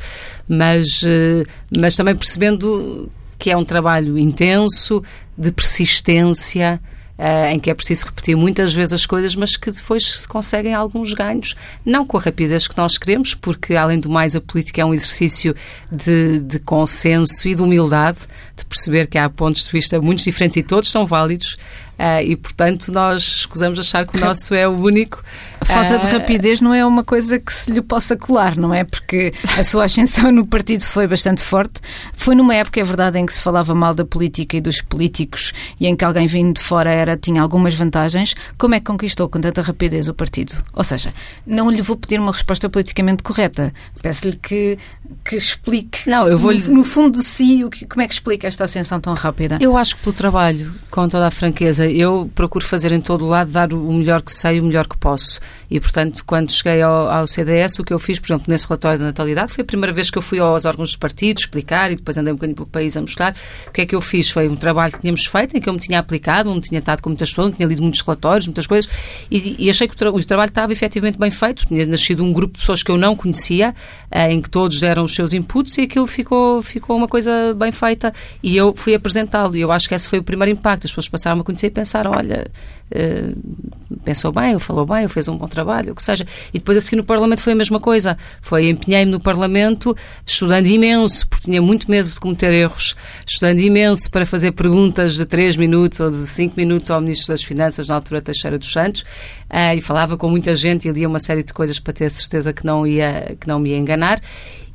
mas, 0.48 1.02
eh, 1.04 1.44
mas 1.78 1.96
também 1.96 2.16
percebendo 2.16 3.10
que 3.38 3.50
é 3.50 3.58
um 3.58 3.64
trabalho 3.64 4.18
intenso, 4.18 5.02
de 5.38 5.52
persistência, 5.52 6.82
uh, 7.20 7.54
em 7.54 7.60
que 7.60 7.70
é 7.70 7.74
preciso 7.74 8.06
repetir 8.06 8.36
muitas 8.36 8.74
vezes 8.74 8.94
as 8.94 9.06
coisas, 9.06 9.36
mas 9.36 9.58
que 9.58 9.72
depois 9.72 10.04
se 10.04 10.28
conseguem 10.28 10.74
alguns 10.74 11.14
ganhos, 11.14 11.56
não 11.86 12.06
com 12.06 12.18
a 12.18 12.22
rapidez 12.22 12.68
que 12.68 12.78
nós 12.78 12.98
queremos, 12.98 13.34
porque 13.34 13.76
além 13.76 14.00
do 14.00 14.10
mais 14.10 14.36
a 14.36 14.42
política 14.42 14.82
é 14.82 14.86
um 14.86 14.94
exercício 14.94 15.56
de, 15.92 16.40
de 16.40 16.60
consenso 16.60 17.48
e 17.48 17.56
de 17.56 17.62
humildade, 17.62 18.20
de 18.56 18.66
perceber 18.66 19.08
que 19.08 19.18
há 19.18 19.30
pontos 19.30 19.66
de 19.66 19.72
vista 19.72 20.02
muito 20.02 20.24
diferentes 20.24 20.58
e 20.58 20.64
todos 20.64 20.90
são 20.90 21.06
válidos. 21.06 21.58
Uh, 22.00 22.24
e, 22.24 22.36
portanto, 22.38 22.94
nós 22.94 23.22
escusamos 23.22 23.78
achar 23.78 24.08
que 24.08 24.16
o 24.16 24.20
nosso 24.22 24.56
é 24.56 24.66
o 24.66 24.72
único. 24.72 25.22
A 25.60 25.66
falta 25.66 26.00
de 26.00 26.08
ah, 26.08 26.12
rapidez 26.12 26.62
não 26.62 26.74
é 26.74 26.86
uma 26.86 27.04
coisa 27.04 27.38
que 27.38 27.54
se 27.54 27.70
lhe 27.70 27.82
possa 27.82 28.16
colar, 28.16 28.56
não 28.56 28.74
é? 28.74 28.86
Porque 28.86 29.34
a 29.58 29.64
sua 29.66 29.84
ascensão 29.84 30.32
no 30.32 30.48
partido 30.48 30.86
foi 30.86 31.06
bastante 31.08 31.42
forte. 31.42 31.82
Foi 32.14 32.36
numa 32.36 32.56
época, 32.56 32.80
é 32.80 32.84
verdade, 32.86 33.20
em 33.20 33.26
que 33.26 33.34
se 33.34 33.42
falava 33.42 33.76
mal 33.76 33.94
da 33.94 34.06
política 34.06 34.56
e 34.56 34.62
dos 34.62 34.82
políticos 34.82 35.52
e 35.78 35.88
em 35.88 35.96
que 35.96 36.06
alguém 36.06 36.26
vindo 36.26 36.54
de 36.54 36.62
fora 36.62 36.90
era, 36.90 37.18
tinha 37.18 37.42
algumas 37.42 37.74
vantagens. 37.74 38.34
Como 38.58 38.76
é 38.76 38.80
que 38.80 38.86
conquistou 38.86 39.28
com 39.28 39.42
tanta 39.42 39.62
rapidez 39.62 40.08
o 40.08 40.14
partido? 40.14 40.54
Ou 40.74 40.86
seja, 40.86 41.14
não 41.46 41.70
lhe 41.70 41.82
vou 41.82 41.98
pedir 41.98 42.18
uma 42.18 42.32
resposta 42.32 42.70
politicamente 42.70 43.24
correta. 43.24 43.74
Peço-lhe 44.02 44.38
que, 44.38 44.78
que 45.26 45.36
explique, 45.36 46.10
não, 46.10 46.26
eu 46.28 46.38
vou 46.38 46.54
no, 46.54 46.76
no 46.76 46.84
fundo 46.86 47.20
de 47.20 47.26
si, 47.26 47.66
o 47.66 47.70
que, 47.70 47.86
como 47.86 48.02
é 48.02 48.08
que 48.08 48.14
explica 48.14 48.48
esta 48.48 48.64
ascensão 48.64 49.02
tão 49.02 49.14
rápida. 49.14 49.58
Eu 49.60 49.76
acho 49.76 49.98
que 49.98 50.04
pelo 50.04 50.16
trabalho, 50.16 50.74
com 50.90 51.10
toda 51.10 51.28
a 51.28 51.32
franqueza, 51.32 51.89
eu 51.90 52.30
procuro 52.36 52.66
fazer 52.66 52.92
em 52.92 53.02
todo 53.02 53.26
o 53.26 53.28
lado, 53.28 53.52
dar 53.52 53.74
o 53.74 53.94
melhor 53.94 54.22
que 54.22 54.32
sei, 54.32 54.60
o 54.60 54.64
melhor 54.64 54.88
que 54.88 54.98
posso. 54.98 55.40
E, 55.70 55.80
portanto, 55.80 56.24
quando 56.26 56.52
cheguei 56.52 56.82
ao, 56.82 57.10
ao, 57.10 57.28
CDS, 57.28 57.78
o 57.80 57.84
que 57.84 57.94
eu 57.94 58.00
fiz, 58.00 58.20
por 58.20 58.28
exemplo, 58.28 58.46
nesse 58.48 58.68
relatório 58.68 58.98
da 58.98 59.06
natalidade, 59.06 59.54
foi 59.54 59.62
a 59.62 59.66
primeira 59.66 59.94
vez 59.94 60.10
que 60.10 60.18
eu 60.18 60.22
fui 60.22 60.40
aos 60.40 60.66
órgãos 60.66 60.90
dos 60.90 60.96
partidos 60.96 61.44
explicar 61.44 61.92
e 61.92 61.96
depois 61.96 62.18
andei 62.18 62.34
um 62.34 62.36
bocadinho 62.36 62.56
pelo 62.56 62.68
país 62.68 62.98
a 62.98 63.02
mostrar. 63.02 63.36
O 63.68 63.72
que 63.72 63.82
é 63.82 63.86
que 63.86 63.96
eu 63.96 64.02
fiz? 64.02 64.30
Foi 64.30 64.48
um 64.48 64.56
trabalho 64.56 64.94
que 64.94 65.00
tínhamos 65.00 65.26
feito, 65.26 65.56
em 65.56 65.62
que 65.62 65.70
eu 65.70 65.74
me 65.74 65.80
tinha 65.80 66.00
aplicado, 66.00 66.52
onde 66.52 66.70
tinha 66.70 66.80
estado 66.80 67.02
com 67.02 67.10
muitas 67.10 67.30
pessoas, 67.30 67.56
tinha 67.56 67.68
lido 67.68 67.82
muitos 67.82 68.02
relatórios, 68.02 68.48
muitas 68.48 68.66
coisas, 68.66 68.90
e, 69.30 69.56
e 69.60 69.70
achei 69.70 69.88
que 69.88 69.94
o, 69.94 69.98
tra 69.98 70.12
o, 70.12 70.24
trabalho 70.24 70.50
estava 70.50 70.72
efetivamente 70.74 71.20
bem 71.20 71.32
feito. 71.32 71.66
Tinha 71.68 71.86
nascido 71.86 72.24
um 72.24 72.34
grupo 72.34 72.54
de 72.54 72.60
pessoas 72.60 72.82
que 72.82 72.90
eu 72.90 72.98
não 72.98 73.16
conhecia, 73.16 73.76
eh, 74.10 74.34
em 74.34 74.42
que 74.42 74.50
todos 74.50 74.80
deram 74.80 75.04
os 75.04 75.14
seus 75.14 75.34
inputs 75.34 75.78
e 75.78 75.82
aquilo 75.82 76.08
ficou, 76.08 76.62
ficou 76.62 76.98
uma 76.98 77.08
coisa 77.08 77.54
bem 77.54 77.72
feita. 77.72 78.14
E 78.42 78.58
eu 78.58 78.74
fui 78.76 78.96
apresentá-lo. 78.96 79.56
E 79.56 79.62
eu 79.62 79.72
acho 79.72 79.88
que 79.88 79.96
esse 79.96 80.08
foi 80.08 80.20
o 80.20 80.24
primeiro 80.24 80.52
impacto. 80.52 80.86
As 80.86 80.92
pessoas 80.92 81.10
passaram 81.10 81.42
a 81.42 81.44
conhecer 81.44 81.70
pensaram: 81.80 82.12
olha, 82.12 82.46
uh, 82.92 84.00
pensou 84.04 84.32
bem, 84.32 84.54
ou 84.54 84.60
falou 84.60 84.86
bem, 84.86 85.04
ou 85.04 85.10
fez 85.10 85.28
um 85.28 85.38
bom 85.38 85.48
trabalho, 85.48 85.94
o 85.94 85.96
que 85.96 86.04
seja. 86.04 86.26
E 86.54 86.60
depois 86.60 86.78
a 86.78 86.82
seguir 86.82 86.98
no 86.98 87.04
Parlamento 87.04 87.42
foi 87.42 87.54
a 87.54 87.56
mesma 87.56 87.80
coisa. 87.80 88.18
Foi 88.42 88.70
empenhei-me 88.70 89.12
no 89.12 89.20
Parlamento, 89.20 89.96
estudando 90.26 90.68
imenso, 90.68 91.26
porque 91.28 91.46
tinha 91.46 91.62
muito 91.62 91.90
medo 91.90 92.10
de 92.10 92.20
cometer 92.20 92.52
erros, 92.52 92.96
estudando 93.26 93.60
imenso 93.60 94.12
para 94.12 94.26
fazer 94.26 94.52
perguntas 94.52 95.16
de 95.16 95.26
3 95.26 95.56
minutos 95.56 96.00
ou 96.02 96.12
de 96.12 96.28
5 96.28 96.56
minutos 96.58 96.92
ao 96.92 97.00
Ministro 97.00 97.34
das 97.34 97.44
Finanças, 97.44 97.88
na 97.88 97.96
altura 97.96 98.22
Teixeira 98.22 98.58
dos 98.58 98.72
Santos, 98.72 99.02
uh, 99.02 99.76
e 99.76 99.82
falava 99.82 100.18
com 100.18 100.30
muita 100.30 100.54
gente 100.54 100.88
e 100.88 100.92
lia 100.92 101.08
uma 101.08 101.20
série 101.20 101.44
de 101.44 101.54
coisas 101.54 101.80
para 101.80 101.94
ter 101.94 102.10
certeza 102.10 102.52
que 102.52 102.66
não 102.66 102.86
ia, 102.86 103.36
que 103.40 103.48
não 103.48 103.60
me 103.60 103.70
ia 103.70 103.78
enganar. 103.78 104.20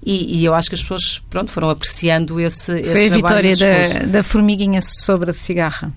E, 0.07 0.39
e, 0.39 0.45
eu 0.45 0.53
acho 0.53 0.69
que 0.69 0.75
as 0.75 0.83
pessoas 0.83 1.23
pronto, 1.31 1.51
foram 1.51 1.71
apreciando 1.71 2.39
esse, 2.39 2.67
Foi 2.67 2.81
esse 2.81 2.93
Foi 2.93 3.07
a 3.07 3.09
vitória 3.09 3.57
da, 3.57 3.99
da, 4.07 4.23
formiguinha 4.23 4.83
sobre 4.83 5.31
a 5.31 5.33
cigarra 5.33 5.91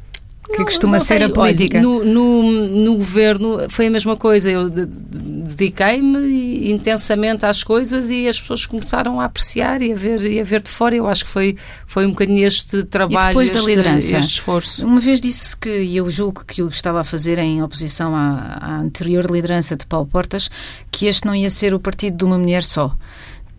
que 0.48 0.60
não, 0.60 0.66
costuma 0.66 0.98
não 0.98 1.04
ser 1.04 1.24
a 1.24 1.30
política. 1.30 1.77
Olha, 1.77 1.84
no, 1.84 2.04
no, 2.04 2.51
no, 2.51 2.96
governo 2.96 3.58
foi 3.70 3.88
a 3.88 3.89
mesma 3.89 4.16
coisa. 4.16 4.50
Eu 4.50 4.70
dediquei-me 4.70 6.72
intensamente 6.72 7.46
às 7.46 7.63
coisas 7.63 8.10
e 8.10 8.27
as 8.27 8.39
pessoas 8.39 8.66
começaram 8.66 9.20
a 9.20 9.25
apreciar 9.25 9.82
e 9.82 9.92
a 9.92 9.96
ver, 9.96 10.22
e 10.22 10.39
a 10.39 10.44
ver 10.44 10.62
de 10.62 10.70
fora. 10.70 10.96
Eu 10.96 11.08
acho 11.08 11.25
que 11.25 11.32
foi, 11.32 11.58
foi 11.86 12.06
um 12.06 12.12
bocadinho 12.12 12.46
este 12.46 12.84
trabalho, 12.84 13.25
e 13.25 13.27
depois 13.27 13.50
este, 13.50 13.60
da 13.60 13.66
liderança. 13.66 14.18
este 14.18 14.32
esforço. 14.32 14.86
Uma 14.86 15.00
vez 15.00 15.20
disse 15.20 15.56
que, 15.56 15.70
e 15.70 15.98
eu 15.98 16.10
julgo 16.10 16.44
que 16.46 16.62
o 16.62 16.70
estava 16.70 17.01
a 17.01 17.04
fazer 17.04 17.38
em 17.39 17.62
oposição 17.62 18.16
à, 18.16 18.58
à 18.62 18.80
anterior 18.80 19.30
liderança 19.30 19.75
de 19.75 19.86
Paulo 19.86 20.08
Portas, 20.08 20.50
que 20.92 21.08
este 21.08 21.25
não 21.25 21.36
ia 21.36 21.50
ser 21.50 21.74
o 21.74 21.80
partido 21.80 22.18
de 22.18 22.25
uma 22.25 22.38
mulher 22.38 22.63
só. 22.63 22.96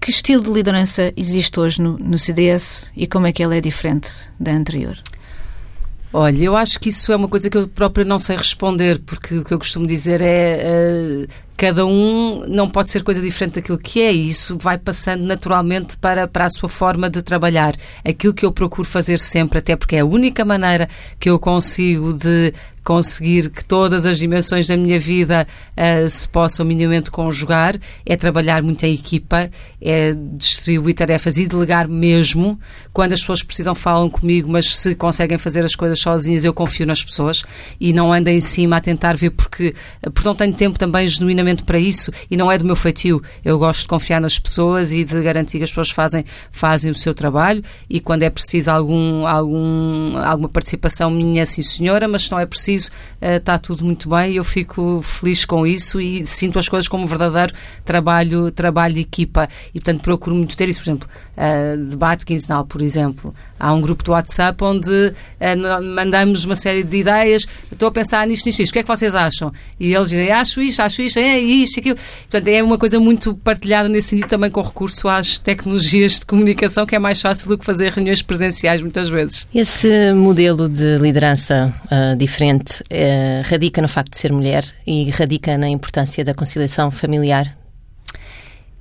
Que 0.01 0.11
estilo 0.11 0.43
de 0.43 0.51
liderança 0.51 1.13
existe 1.17 1.59
hoje 1.59 1.83
no, 1.83 1.99
no 1.99 2.17
CDS 2.17 2.93
e 2.97 3.07
como 3.07 3.27
é 3.27 3.33
que 3.33 3.43
ele 3.43 3.59
é 3.59 3.61
diferente 3.61 4.09
da 4.39 4.53
anterior? 4.53 4.97
Olha, 6.13 6.43
eu 6.43 6.57
acho 6.57 6.81
que 6.81 6.89
isso 6.89 7.13
é 7.13 7.17
uma 7.17 7.29
coisa 7.29 7.51
que 7.51 7.59
eu 7.59 7.69
própria 7.69 8.05
não 8.05 8.19
sei 8.19 8.37
responder, 8.37 8.99
porque 9.01 9.39
o 9.39 9.45
que 9.45 9.53
eu 9.53 9.59
costumo 9.59 9.87
dizer 9.87 10.23
é 10.23 11.27
uh, 11.27 11.29
cada 11.55 11.85
um 11.85 12.47
não 12.47 12.71
pode 12.71 12.89
ser 12.89 13.03
coisa 13.03 13.21
diferente 13.21 13.57
daquilo 13.57 13.77
que 13.77 14.01
é, 14.01 14.15
e 14.15 14.31
isso 14.31 14.57
vai 14.57 14.79
passando 14.79 15.25
naturalmente 15.25 15.97
para, 15.99 16.27
para 16.27 16.47
a 16.47 16.51
sua 16.51 16.69
forma 16.69 17.11
de 17.11 17.21
trabalhar. 17.21 17.75
Aquilo 18.03 18.33
que 18.33 18.47
eu 18.47 18.53
procuro 18.53 18.89
fazer 18.89 19.19
sempre, 19.19 19.59
até 19.59 19.77
porque 19.77 19.97
é 19.97 20.01
a 20.01 20.05
única 20.05 20.45
maneira 20.45 20.89
que 21.19 21.29
eu 21.29 21.39
consigo 21.39 22.15
de 22.15 22.55
conseguir 22.89 23.51
que 23.51 23.63
todas 23.63 24.07
as 24.07 24.19
dimensões 24.19 24.67
da 24.67 24.75
minha 24.75 24.99
vida 24.99 25.47
uh, 25.77 26.09
se 26.09 26.27
possam 26.27 26.65
minimamente 26.65 27.11
conjugar, 27.11 27.77
é 28.07 28.17
trabalhar 28.17 28.63
muito 28.63 28.83
em 28.85 28.95
equipa, 28.95 29.51
é 29.79 30.15
distribuir 30.33 30.95
tarefas 30.95 31.37
e 31.37 31.47
delegar 31.47 31.87
mesmo. 31.87 32.59
Quando 32.91 33.13
as 33.13 33.21
pessoas 33.21 33.43
precisam, 33.43 33.75
falam 33.75 34.09
comigo, 34.09 34.51
mas 34.51 34.75
se 34.75 34.95
conseguem 34.95 35.37
fazer 35.37 35.67
as 35.67 35.75
coisas 35.75 36.01
sozinhas, 36.01 36.47
eu 36.47 36.55
confio 36.55 36.87
nas 36.87 37.05
pessoas 37.05 37.45
e 37.79 37.93
não 37.93 38.11
ando 38.11 38.31
em 38.31 38.41
cima 38.41 38.79
a 38.79 38.81
tentar 38.81 39.19
ver 39.19 39.33
porque, 39.33 39.75
porque 40.01 40.27
não 40.27 40.35
tenho 40.35 40.55
tempo 40.55 40.79
também 40.79 41.07
genuinamente 41.07 41.65
para 41.65 41.79
isso 41.79 42.11
e 42.31 42.39
não 42.39 42.51
é 42.51 42.57
do 42.57 42.65
meu 42.65 42.75
feitio. 42.75 43.23
Eu 43.45 43.59
gosto 43.59 43.83
de 43.83 43.89
confiar 43.89 44.19
nas 44.19 44.39
pessoas 44.39 44.93
e 44.93 45.05
de 45.05 45.21
garantir 45.21 45.59
que 45.59 45.65
as 45.65 45.71
pessoas 45.71 45.91
fazem, 45.91 46.25
fazem 46.51 46.91
o 46.91 46.95
seu 46.95 47.15
trabalho 47.15 47.63
e 47.91 48.01
quando 48.01 48.23
é 48.23 48.31
preciso 48.31 48.71
algum, 48.71 49.27
algum, 49.27 50.17
alguma 50.25 50.49
participação 50.49 51.11
minha, 51.11 51.45
sim 51.45 51.61
senhora, 51.61 52.09
mas 52.09 52.23
se 52.23 52.33
não 52.33 52.41
é 52.41 52.47
preciso, 52.47 52.78
preciso, 52.79 52.91
está 53.21 53.59
tudo 53.59 53.85
muito 53.85 54.09
bem 54.09 54.35
eu 54.35 54.45
fico 54.45 55.03
feliz 55.03 55.45
com 55.45 55.67
isso 55.67 56.01
e 56.01 56.25
sinto 56.25 56.59
as 56.59 56.69
coisas 56.69 56.89
como 56.89 57.05
um 57.05 57.07
verdadeiro 57.07 57.53
trabalho, 57.85 58.51
trabalho 58.51 58.95
de 58.95 59.01
equipa 59.01 59.49
e, 59.75 59.81
portanto, 59.81 60.03
procuro 60.03 60.37
muito 60.37 60.57
ter 60.57 60.69
isso. 60.69 60.81
Por 60.81 60.85
exemplo, 60.85 61.09
uh, 61.37 61.85
debate 61.87 62.25
quinzenal, 62.25 62.65
por 62.65 62.81
exemplo. 62.81 63.35
Há 63.59 63.73
um 63.73 63.81
grupo 63.81 64.03
do 64.05 64.13
WhatsApp 64.13 64.63
onde 64.63 64.91
uh, 64.91 65.95
mandamos 65.95 66.45
uma 66.45 66.55
série 66.55 66.83
de 66.83 66.99
ideias. 66.99 67.47
Estou 67.71 67.89
a 67.89 67.93
pensar 67.93 68.27
nisto, 68.27 68.47
nisto, 68.47 68.61
nisto. 68.61 68.71
O 68.71 68.73
que 68.73 68.79
é 68.79 68.83
que 68.83 68.89
vocês 68.89 69.15
acham? 69.15 69.53
E 69.79 69.95
eles 69.95 70.11
dizem, 70.11 70.31
acho 70.31 70.61
isto, 70.61 70.81
acho 70.81 71.03
isto, 71.03 71.19
é 71.19 71.39
isto, 71.39 71.81
aquilo. 71.81 71.97
Portanto, 71.97 72.49
é 72.49 72.63
uma 72.63 72.79
coisa 72.79 73.01
muito 73.01 73.35
partilhada 73.37 73.89
nesse 73.89 74.09
sentido 74.09 74.29
também 74.29 74.51
com 74.51 74.61
recurso 74.61 75.09
às 75.09 75.39
tecnologias 75.39 76.21
de 76.21 76.27
comunicação, 76.27 76.87
que 76.87 76.95
é 76.95 76.99
mais 76.99 77.21
fácil 77.21 77.49
do 77.49 77.59
que 77.59 77.65
fazer 77.65 77.93
reuniões 77.93 78.23
presenciais 78.23 78.81
muitas 78.81 79.09
vezes. 79.09 79.47
Esse 79.55 80.13
modelo 80.13 80.69
de 80.69 80.99
liderança 80.99 81.75
uh, 81.87 82.17
diferente 82.17 82.83
uh, 82.83 83.43
radica 83.45 83.83
no 83.83 83.89
facto 83.89 84.11
de 84.11 84.19
ser 84.19 84.33
mulher 84.33 84.65
e 84.87 85.11
radica 85.11 85.59
na 85.59 85.69
importância 85.69 86.25
da 86.25 86.35
conciliação 86.35 86.91
familiar 86.91 87.58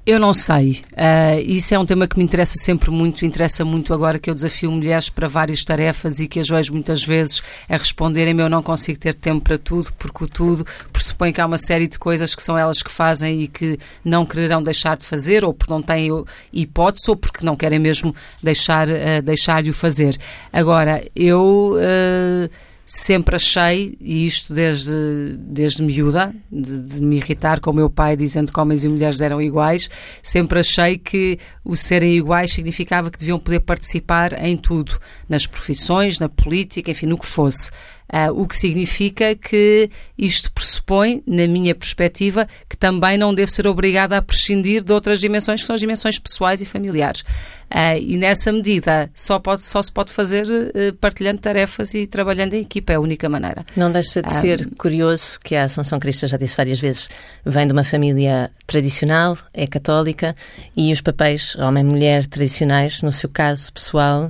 eu 0.07 0.21
não 0.21 0.33
sei. 0.33 0.81
Uh, 0.93 1.41
isso 1.45 1.75
é 1.75 1.77
um 1.77 1.85
tema 1.85 2.07
que 2.07 2.17
me 2.17 2.23
interessa 2.23 2.53
sempre 2.63 2.89
muito. 2.89 3.25
Interessa 3.25 3.65
muito 3.65 3.93
agora 3.93 4.17
que 4.17 4.29
eu 4.29 4.33
desafio 4.33 4.71
mulheres 4.71 5.09
para 5.09 5.27
várias 5.27 5.65
tarefas 5.65 6.21
e 6.21 6.29
que 6.29 6.39
as 6.39 6.47
vejo 6.47 6.71
muitas 6.71 7.03
vezes 7.03 7.43
a 7.69 7.75
responderem-me: 7.75 8.41
eu 8.41 8.49
não 8.49 8.63
consigo 8.63 8.97
ter 8.97 9.13
tempo 9.13 9.41
para 9.41 9.57
tudo, 9.57 9.91
porque 9.99 10.23
o 10.23 10.27
tudo 10.27 10.65
pressupõe 10.93 11.33
que 11.33 11.41
há 11.41 11.45
uma 11.45 11.57
série 11.57 11.89
de 11.89 11.99
coisas 11.99 12.33
que 12.33 12.41
são 12.41 12.57
elas 12.57 12.81
que 12.81 12.89
fazem 12.89 13.41
e 13.41 13.47
que 13.49 13.77
não 14.01 14.25
quererão 14.25 14.63
deixar 14.63 14.95
de 14.95 15.05
fazer, 15.05 15.43
ou 15.43 15.53
porque 15.53 15.73
não 15.73 15.81
têm 15.81 16.09
hipótese, 16.53 17.09
ou 17.09 17.17
porque 17.17 17.45
não 17.45 17.57
querem 17.57 17.77
mesmo 17.77 18.15
deixar, 18.41 18.87
uh, 18.87 19.21
deixar 19.21 19.61
de 19.61 19.71
o 19.71 19.73
fazer. 19.73 20.17
Agora, 20.53 21.03
eu. 21.13 21.75
Uh, 21.75 22.66
sempre 22.89 23.35
achei, 23.35 23.97
e 23.99 24.25
isto 24.25 24.53
desde, 24.53 25.37
desde 25.39 25.83
miúda, 25.83 26.33
de, 26.49 26.81
de, 26.81 27.01
me 27.01 27.17
irritar 27.17 27.59
com 27.59 27.69
o 27.69 27.75
meu 27.75 27.89
pai 27.89 28.15
dizendo 28.15 28.53
que 28.53 28.57
homens 28.57 28.85
e 28.85 28.89
mulheres 28.89 29.19
eram 29.19 29.41
iguais, 29.41 29.89
sempre 30.23 30.61
achei 30.61 30.97
que 30.97 31.37
o 31.65 31.75
serem 31.75 32.15
iguais 32.15 32.53
significava 32.53 33.11
que 33.11 33.19
deviam 33.19 33.37
poder 33.37 33.59
participar 33.59 34.31
em 34.41 34.55
tudo, 34.55 34.97
nas 35.27 35.45
profissões, 35.45 36.17
na 36.17 36.29
política, 36.29 36.89
enfim, 36.89 37.07
no 37.07 37.17
que 37.17 37.25
fosse. 37.25 37.71
Uh, 38.07 38.41
o 38.41 38.47
que 38.47 38.55
significa 38.55 39.35
que 39.35 39.89
isto 40.17 40.49
pressupõe, 40.53 41.21
na 41.27 41.45
minha 41.45 41.75
perspectiva, 41.75 42.47
que 42.69 42.77
também 42.77 43.17
não 43.17 43.35
devo 43.35 43.51
ser 43.51 43.67
obrigada 43.67 44.15
a 44.15 44.21
prescindir 44.21 44.81
de 44.81 44.93
outras 44.93 45.19
dimensões, 45.19 45.59
que 45.59 45.67
são 45.67 45.73
as 45.73 45.81
dimensões 45.81 46.17
pessoais 46.17 46.61
e 46.61 46.65
familiares. 46.65 47.21
Uh, 47.69 47.99
e 47.99 48.15
nessa 48.15 48.49
medida 48.49 49.11
só, 49.13 49.39
pode, 49.39 49.61
só 49.61 49.81
se 49.81 49.91
pode 49.91 50.13
fazer 50.13 50.47
uh, 50.47 50.93
partilhando 51.01 51.39
tarefas 51.39 51.93
e 51.93 52.07
trabalhando 52.07 52.53
em 52.53 52.61
equipa, 52.61 52.93
é 52.93 52.95
a 52.95 52.99
única 53.01 53.27
maneira. 53.27 53.65
Não 53.75 53.91
deixa 53.91 54.21
de 54.21 54.31
ser 54.31 54.69
curioso 54.77 55.37
que 55.43 55.53
a 55.53 55.63
Assunção 55.63 55.99
Cristo, 55.99 56.27
já 56.27 56.37
disse 56.37 56.55
várias 56.55 56.79
vezes, 56.79 57.09
vem 57.45 57.67
de 57.67 57.73
uma 57.73 57.83
família 57.83 58.49
tradicional, 58.65 59.37
é 59.53 59.67
católica, 59.67 60.33
e 60.77 60.93
os 60.93 61.01
papéis 61.01 61.57
homem-mulher 61.57 62.25
tradicionais, 62.25 63.01
no 63.01 63.11
seu 63.11 63.29
caso 63.29 63.71
pessoal, 63.73 64.29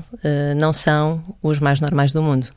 não 0.56 0.74
são 0.74 1.24
os 1.44 1.60
mais 1.60 1.80
normais 1.80 2.12
do 2.12 2.24
mundo. 2.24 2.57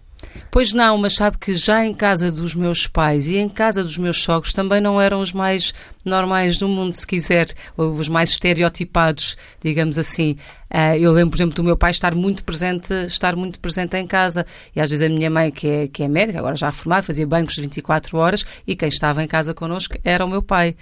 Pois 0.51 0.73
não, 0.73 0.99
mas 0.99 1.15
sabe 1.15 1.39
que 1.39 1.55
já 1.55 1.87
em 1.87 1.95
casa 1.95 2.31
dos 2.31 2.55
meus 2.55 2.87
pais 2.87 3.29
e 3.29 3.37
em 3.37 3.49
casa 3.49 3.83
dos 3.83 3.97
meus 3.97 4.21
sogros 4.23 4.53
também 4.53 4.81
não 4.81 5.01
eram 5.01 5.21
os 5.21 5.33
mais 5.33 5.73
normais 6.05 6.57
do 6.57 6.67
mundo, 6.69 6.93
se 6.93 7.07
quiser, 7.07 7.47
ou 7.77 7.95
os 7.95 8.09
mais 8.09 8.31
estereotipados, 8.31 9.37
digamos 9.63 9.99
assim. 9.99 10.37
Uh, 10.71 10.97
eu 10.99 11.13
lembro, 11.13 11.31
por 11.31 11.37
exemplo, 11.37 11.55
do 11.55 11.65
meu 11.65 11.77
pai 11.77 11.91
estar 11.91 12.15
muito 12.15 12.43
presente, 12.45 12.93
estar 13.07 13.37
muito 13.37 13.59
presente 13.61 13.97
em 13.97 14.07
casa. 14.07 14.47
E 14.75 14.81
às 14.81 14.91
vezes 14.91 15.05
a 15.05 15.09
minha 15.09 15.31
mãe, 15.31 15.51
que 15.51 15.69
é, 15.69 15.89
que 15.89 16.03
é 16.03 16.09
médica, 16.09 16.39
agora 16.39 16.57
já 16.57 16.67
reformada, 16.67 17.03
fazia 17.03 17.27
bancos 17.27 17.55
de 17.55 17.63
24 17.63 18.17
horas 18.19 18.45
e 18.67 18.75
quem 18.75 18.89
estava 18.89 19.23
em 19.23 19.29
casa 19.29 19.55
connosco 19.55 19.97
era 20.05 20.25
o 20.25 20.29
meu 20.29 20.43
pai. 20.43 20.75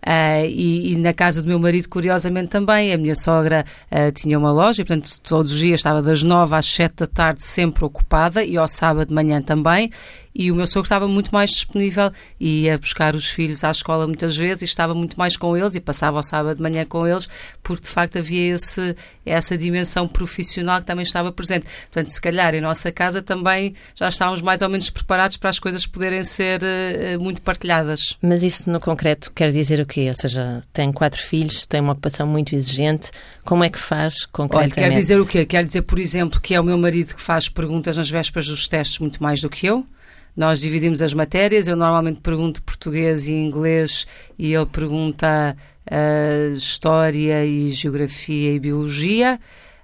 Uh, 0.00 0.46
e, 0.48 0.92
e, 0.92 0.96
na 0.96 1.12
casa 1.12 1.42
do 1.42 1.48
meu 1.48 1.58
marido, 1.58 1.88
curiosamente 1.88 2.48
também, 2.48 2.92
a 2.92 2.96
minha 2.96 3.14
sogra 3.14 3.66
uh, 3.90 4.10
tinha 4.12 4.38
uma 4.38 4.50
loja 4.50 4.80
e, 4.80 4.84
portanto, 4.84 5.20
todos 5.20 5.52
os 5.52 5.58
dias 5.58 5.80
estava 5.80 6.00
das 6.00 6.22
nove 6.22 6.56
às 6.56 6.66
sete 6.66 6.96
da 6.96 7.06
tarde 7.06 7.42
sempre 7.42 7.84
ocupada 7.84 8.42
e 8.42 8.56
ao 8.56 8.66
sábado 8.66 9.08
de 9.08 9.14
manhã 9.14 9.42
também. 9.42 9.90
E 10.34 10.50
o 10.50 10.54
meu 10.54 10.66
sogro 10.66 10.86
estava 10.86 11.08
muito 11.08 11.30
mais 11.32 11.50
disponível 11.50 12.12
e 12.38 12.62
ia 12.62 12.78
buscar 12.78 13.16
os 13.16 13.26
filhos 13.26 13.64
à 13.64 13.70
escola 13.70 14.06
muitas 14.06 14.36
vezes 14.36 14.62
e 14.62 14.64
estava 14.64 14.94
muito 14.94 15.18
mais 15.18 15.36
com 15.36 15.56
eles 15.56 15.74
e 15.74 15.80
passava 15.80 16.18
o 16.18 16.22
sábado 16.22 16.56
de 16.56 16.62
manhã 16.62 16.84
com 16.84 17.06
eles, 17.06 17.28
porque 17.62 17.82
de 17.82 17.88
facto 17.88 18.18
havia 18.18 18.54
esse, 18.54 18.94
essa 19.26 19.58
dimensão 19.58 20.06
profissional 20.06 20.80
que 20.80 20.86
também 20.86 21.02
estava 21.02 21.32
presente. 21.32 21.66
Portanto, 21.92 22.08
se 22.08 22.20
calhar 22.20 22.54
em 22.54 22.60
nossa 22.60 22.92
casa 22.92 23.20
também 23.20 23.74
já 23.94 24.08
estávamos 24.08 24.40
mais 24.40 24.62
ou 24.62 24.68
menos 24.68 24.88
preparados 24.88 25.36
para 25.36 25.50
as 25.50 25.58
coisas 25.58 25.86
poderem 25.86 26.22
ser 26.22 26.60
uh, 26.62 27.20
muito 27.20 27.42
partilhadas. 27.42 28.16
Mas 28.22 28.42
isso 28.42 28.70
no 28.70 28.78
concreto 28.78 29.32
quer 29.32 29.50
dizer 29.50 29.80
o 29.80 29.86
quê? 29.86 30.06
Ou 30.08 30.14
seja, 30.14 30.62
tem 30.72 30.92
quatro 30.92 31.20
filhos, 31.20 31.66
tem 31.66 31.80
uma 31.80 31.92
ocupação 31.92 32.26
muito 32.26 32.54
exigente. 32.54 33.10
Como 33.44 33.64
é 33.64 33.68
que 33.68 33.78
faz 33.78 34.26
concretamente? 34.26 34.78
Olha, 34.78 34.90
quer 34.90 34.96
dizer 34.96 35.20
o 35.20 35.26
quê? 35.26 35.44
Quer 35.44 35.64
dizer, 35.64 35.82
por 35.82 35.98
exemplo, 35.98 36.40
que 36.40 36.54
é 36.54 36.60
o 36.60 36.64
meu 36.64 36.78
marido 36.78 37.14
que 37.14 37.22
faz 37.22 37.48
perguntas 37.48 37.96
nas 37.96 38.08
vésperas 38.08 38.46
dos 38.46 38.68
testes 38.68 39.00
muito 39.00 39.22
mais 39.22 39.40
do 39.40 39.50
que 39.50 39.66
eu. 39.66 39.84
Nós 40.36 40.60
dividimos 40.60 41.02
as 41.02 41.12
matérias, 41.12 41.68
eu 41.68 41.76
normalmente 41.76 42.20
pergunto 42.20 42.62
português 42.62 43.26
e 43.26 43.32
inglês 43.32 44.06
e 44.38 44.54
ele 44.54 44.66
pergunta 44.66 45.56
uh, 45.86 46.52
história 46.52 47.44
e 47.44 47.70
geografia 47.70 48.52
e 48.52 48.58
biologia. 48.58 49.38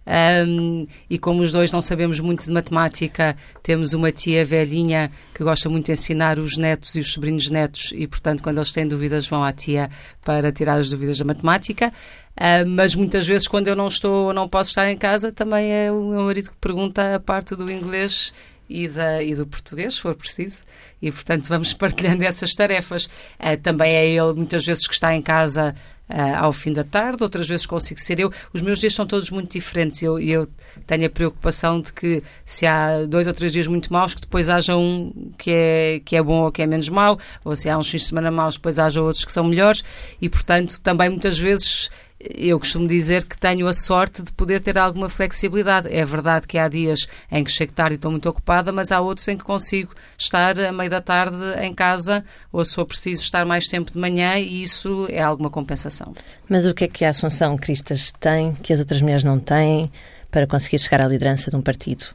Um, 0.06 0.86
e 1.10 1.18
como 1.18 1.42
os 1.42 1.50
dois 1.50 1.72
não 1.72 1.80
sabemos 1.80 2.20
muito 2.20 2.44
de 2.44 2.52
matemática, 2.52 3.36
temos 3.60 3.92
uma 3.92 4.12
tia 4.12 4.44
velhinha 4.44 5.10
que 5.34 5.42
gosta 5.42 5.68
muito 5.68 5.86
de 5.86 5.92
ensinar 5.92 6.38
os 6.38 6.56
netos 6.56 6.94
e 6.94 7.00
os 7.00 7.10
sobrinhos 7.10 7.50
netos, 7.50 7.92
e 7.92 8.06
portanto, 8.06 8.40
quando 8.40 8.58
eles 8.58 8.70
têm 8.70 8.86
dúvidas, 8.86 9.26
vão 9.26 9.42
à 9.42 9.52
tia 9.52 9.90
para 10.24 10.52
tirar 10.52 10.74
as 10.74 10.90
dúvidas 10.90 11.18
da 11.18 11.24
matemática. 11.24 11.92
Uh, 12.36 12.68
mas 12.68 12.94
muitas 12.94 13.26
vezes, 13.26 13.48
quando 13.48 13.66
eu 13.66 13.74
não 13.74 13.88
estou 13.88 14.26
ou 14.26 14.32
não 14.32 14.48
posso 14.48 14.70
estar 14.70 14.88
em 14.88 14.96
casa, 14.96 15.32
também 15.32 15.72
é 15.72 15.90
o 15.90 16.00
meu 16.04 16.22
marido 16.22 16.50
que 16.50 16.56
pergunta 16.56 17.16
a 17.16 17.18
parte 17.18 17.56
do 17.56 17.68
inglês 17.68 18.32
e, 18.68 18.88
da, 18.88 19.22
e 19.22 19.34
do 19.34 19.46
português, 19.46 19.94
se 19.94 20.00
for 20.00 20.14
preciso, 20.14 20.62
e 21.00 21.10
portanto 21.10 21.46
vamos 21.48 21.72
partilhando 21.74 22.24
essas 22.24 22.54
tarefas. 22.54 23.06
Uh, 23.38 23.56
também 23.62 23.92
é 23.92 24.06
ele, 24.06 24.34
muitas 24.34 24.64
vezes, 24.64 24.86
que 24.86 24.94
está 24.94 25.14
em 25.14 25.22
casa 25.22 25.74
uh, 26.08 26.36
ao 26.36 26.52
fim 26.52 26.72
da 26.72 26.84
tarde, 26.84 27.22
outras 27.22 27.48
vezes 27.48 27.66
consigo 27.66 28.00
ser 28.00 28.20
eu. 28.20 28.32
Os 28.52 28.62
meus 28.62 28.78
dias 28.78 28.94
são 28.94 29.06
todos 29.06 29.30
muito 29.30 29.52
diferentes 29.52 30.02
eu, 30.02 30.18
eu, 30.18 30.48
tenho 30.86 31.06
a 31.06 31.10
preocupação 31.10 31.80
de 31.80 31.92
que 31.92 32.22
se 32.44 32.66
há 32.66 33.04
dois 33.04 33.26
ou 33.26 33.32
três 33.32 33.52
dias 33.52 33.66
muito 33.66 33.92
maus, 33.92 34.14
que 34.14 34.20
depois 34.20 34.48
haja 34.48 34.76
um 34.76 35.32
que 35.38 35.50
é, 35.50 36.00
que 36.04 36.16
é 36.16 36.22
bom 36.22 36.44
ou 36.44 36.52
que 36.52 36.62
é 36.62 36.66
menos 36.66 36.88
mau, 36.88 37.18
ou 37.44 37.54
se 37.54 37.68
há 37.68 37.76
uns 37.78 37.88
fins 37.88 38.02
de 38.02 38.08
semana 38.08 38.30
maus, 38.30 38.56
depois 38.56 38.78
haja 38.78 39.00
outros 39.00 39.24
que 39.24 39.32
são 39.32 39.44
melhores, 39.44 39.82
e 40.20 40.28
portanto 40.28 40.80
também 40.80 41.08
muitas 41.08 41.38
vezes 41.38 41.90
eu 42.18 42.58
costumo 42.58 42.86
dizer 42.88 43.24
que 43.24 43.38
tenho 43.38 43.66
a 43.66 43.72
sorte 43.72 44.22
de 44.22 44.32
poder 44.32 44.60
ter 44.60 44.78
alguma 44.78 45.08
flexibilidade. 45.08 45.92
É 45.92 46.04
verdade 46.04 46.46
que 46.46 46.56
há 46.56 46.66
dias 46.66 47.06
em 47.30 47.44
que 47.44 47.50
chego 47.50 47.72
tarde 47.72 47.94
e 47.94 47.96
estou 47.96 48.10
muito 48.10 48.28
ocupada, 48.28 48.72
mas 48.72 48.90
há 48.90 49.00
outros 49.00 49.28
em 49.28 49.36
que 49.36 49.44
consigo 49.44 49.94
estar 50.16 50.58
a 50.58 50.72
meio 50.72 50.90
da 50.90 51.00
tarde 51.00 51.36
em 51.60 51.74
casa 51.74 52.24
ou 52.50 52.64
se 52.64 52.74
for 52.74 52.86
preciso 52.86 53.22
estar 53.22 53.44
mais 53.44 53.68
tempo 53.68 53.92
de 53.92 53.98
manhã 53.98 54.36
e 54.38 54.62
isso 54.62 55.06
é 55.10 55.22
alguma 55.22 55.50
compensação. 55.50 56.14
Mas 56.48 56.64
o 56.64 56.74
que 56.74 56.84
é 56.84 56.88
que 56.88 57.04
a 57.04 57.10
Assunção 57.10 57.56
Cristas 57.56 58.10
tem 58.12 58.54
que 58.54 58.72
as 58.72 58.78
outras 58.78 59.02
mulheres 59.02 59.24
não 59.24 59.38
têm 59.38 59.92
para 60.30 60.46
conseguir 60.46 60.78
chegar 60.78 61.02
à 61.02 61.08
liderança 61.08 61.50
de 61.50 61.56
um 61.56 61.62
partido? 61.62 62.06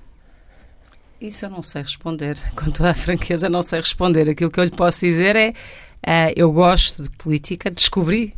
Isso 1.19 1.45
eu 1.45 1.49
não 1.51 1.61
sei 1.61 1.83
responder, 1.83 2.39
com 2.55 2.71
toda 2.71 2.89
a 2.89 2.95
franqueza 2.95 3.47
não 3.47 3.61
sei 3.61 3.79
responder. 3.79 4.27
Aquilo 4.27 4.49
que 4.49 4.59
eu 4.59 4.63
lhe 4.63 4.71
posso 4.71 5.01
dizer 5.01 5.35
é, 5.35 5.49
uh, 5.51 6.33
eu 6.35 6.51
gosto 6.51 7.03
de 7.03 7.09
política, 7.11 7.69
descobri 7.69 8.33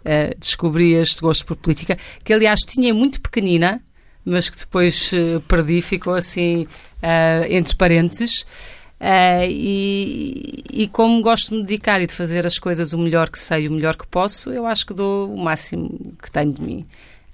uh, 0.00 0.38
descobri 0.38 0.94
este 0.94 1.20
gosto 1.20 1.46
por 1.46 1.56
política, 1.56 1.98
que 2.24 2.32
aliás 2.32 2.60
tinha 2.60 2.92
muito 2.92 3.20
pequenina, 3.20 3.82
mas 4.24 4.48
que 4.50 4.58
depois 4.58 5.10
uh, 5.12 5.40
perdi, 5.42 5.80
ficou 5.80 6.14
assim 6.14 6.62
uh, 6.62 7.44
entre 7.48 7.74
parênteses. 7.74 8.44
Uh, 9.00 9.46
e, 9.48 10.64
e, 10.72 10.88
como 10.88 11.22
gosto 11.22 11.50
de 11.50 11.58
me 11.58 11.62
dedicar 11.62 12.02
e 12.02 12.06
de 12.06 12.12
fazer 12.12 12.44
as 12.44 12.58
coisas 12.58 12.92
o 12.92 12.98
melhor 12.98 13.30
que 13.30 13.38
sei, 13.38 13.68
o 13.68 13.70
melhor 13.70 13.96
que 13.96 14.04
posso, 14.08 14.50
eu 14.50 14.66
acho 14.66 14.84
que 14.84 14.92
dou 14.92 15.32
o 15.32 15.38
máximo 15.38 16.16
que 16.20 16.28
tenho 16.30 16.52
de 16.52 16.60
mim. 16.60 16.84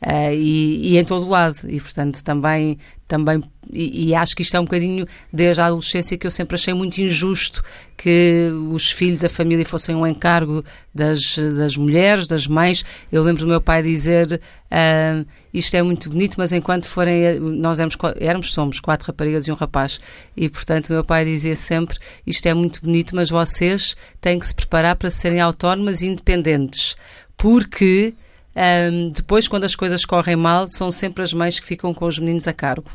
Uh, 0.05 0.35
e, 0.35 0.93
e, 0.93 0.99
em 0.99 1.05
todo 1.05 1.27
lado. 1.27 1.57
E, 1.67 1.81
portanto, 1.81 2.23
também, 2.23 2.79
também 3.09 3.43
e, 3.73 4.09
e, 4.09 4.15
acho 4.15 4.37
que 4.37 4.43
isto 4.43 4.55
é 4.55 4.61
um 4.61 4.65
bocadinho 4.65 5.07
desde 5.33 5.63
a 5.63 5.67
adolescência 5.67 6.19
que 6.19 6.27
eu 6.27 6.31
sempre 6.31 6.57
achei 6.57 6.75
muito 6.75 6.99
injusto 6.99 7.63
que 7.97 8.51
os 8.71 8.91
filhos, 8.91 9.25
a 9.25 9.31
família 9.31 9.65
fossem 9.65 9.95
um 9.95 10.07
encargo 10.07 10.63
das, 10.95 11.39
das 11.57 11.75
mulheres, 11.77 12.27
das 12.27 12.47
mães. 12.47 12.85
Eu 13.11 13.23
lembro 13.23 13.45
do 13.45 13.49
meu 13.49 13.63
pai 13.63 13.83
dizer 13.83 14.39
uh, 14.71 15.27
isto 15.55 15.75
é 15.75 15.83
muito 15.83 16.11
bonito, 16.11 16.35
mas 16.37 16.53
enquanto 16.53 16.87
forem, 16.87 17.41
nós 17.41 17.79
éramos, 17.79 17.97
éramos, 18.17 18.53
somos 18.53 18.81
quatro 18.81 19.07
raparigas 19.07 19.47
e 19.47 19.53
um 19.53 19.55
rapaz 19.55 19.99
e 20.37 20.51
portanto 20.51 20.91
o 20.91 20.93
meu 20.93 21.05
pai 21.05 21.25
dizia 21.25 21.57
sempre 21.57 21.97
isto 22.27 22.45
é 22.47 22.53
muito 22.53 22.83
bonito, 22.83 23.17
mas 23.17 23.31
vocês 23.31 23.97
têm 24.21 24.39
que 24.39 24.47
se 24.47 24.55
preparar 24.55 24.97
para 24.97 25.11
serem 25.11 25.41
autónomas 25.41 26.03
e 26.03 26.09
independentes 26.09 26.95
porque 27.37 28.15
um, 28.57 29.09
depois, 29.09 29.49
quando 29.49 29.65
as 29.65 29.75
coisas 29.75 30.05
correm 30.05 30.37
mal, 30.37 30.67
são 30.69 30.91
sempre 30.91 31.23
as 31.23 31.33
mães 31.33 31.59
que 31.59 31.67
ficam 31.67 31.93
com 31.93 32.07
os 32.07 32.19
meninos 32.19 32.47
a 32.47 32.53
cargo. 32.53 32.91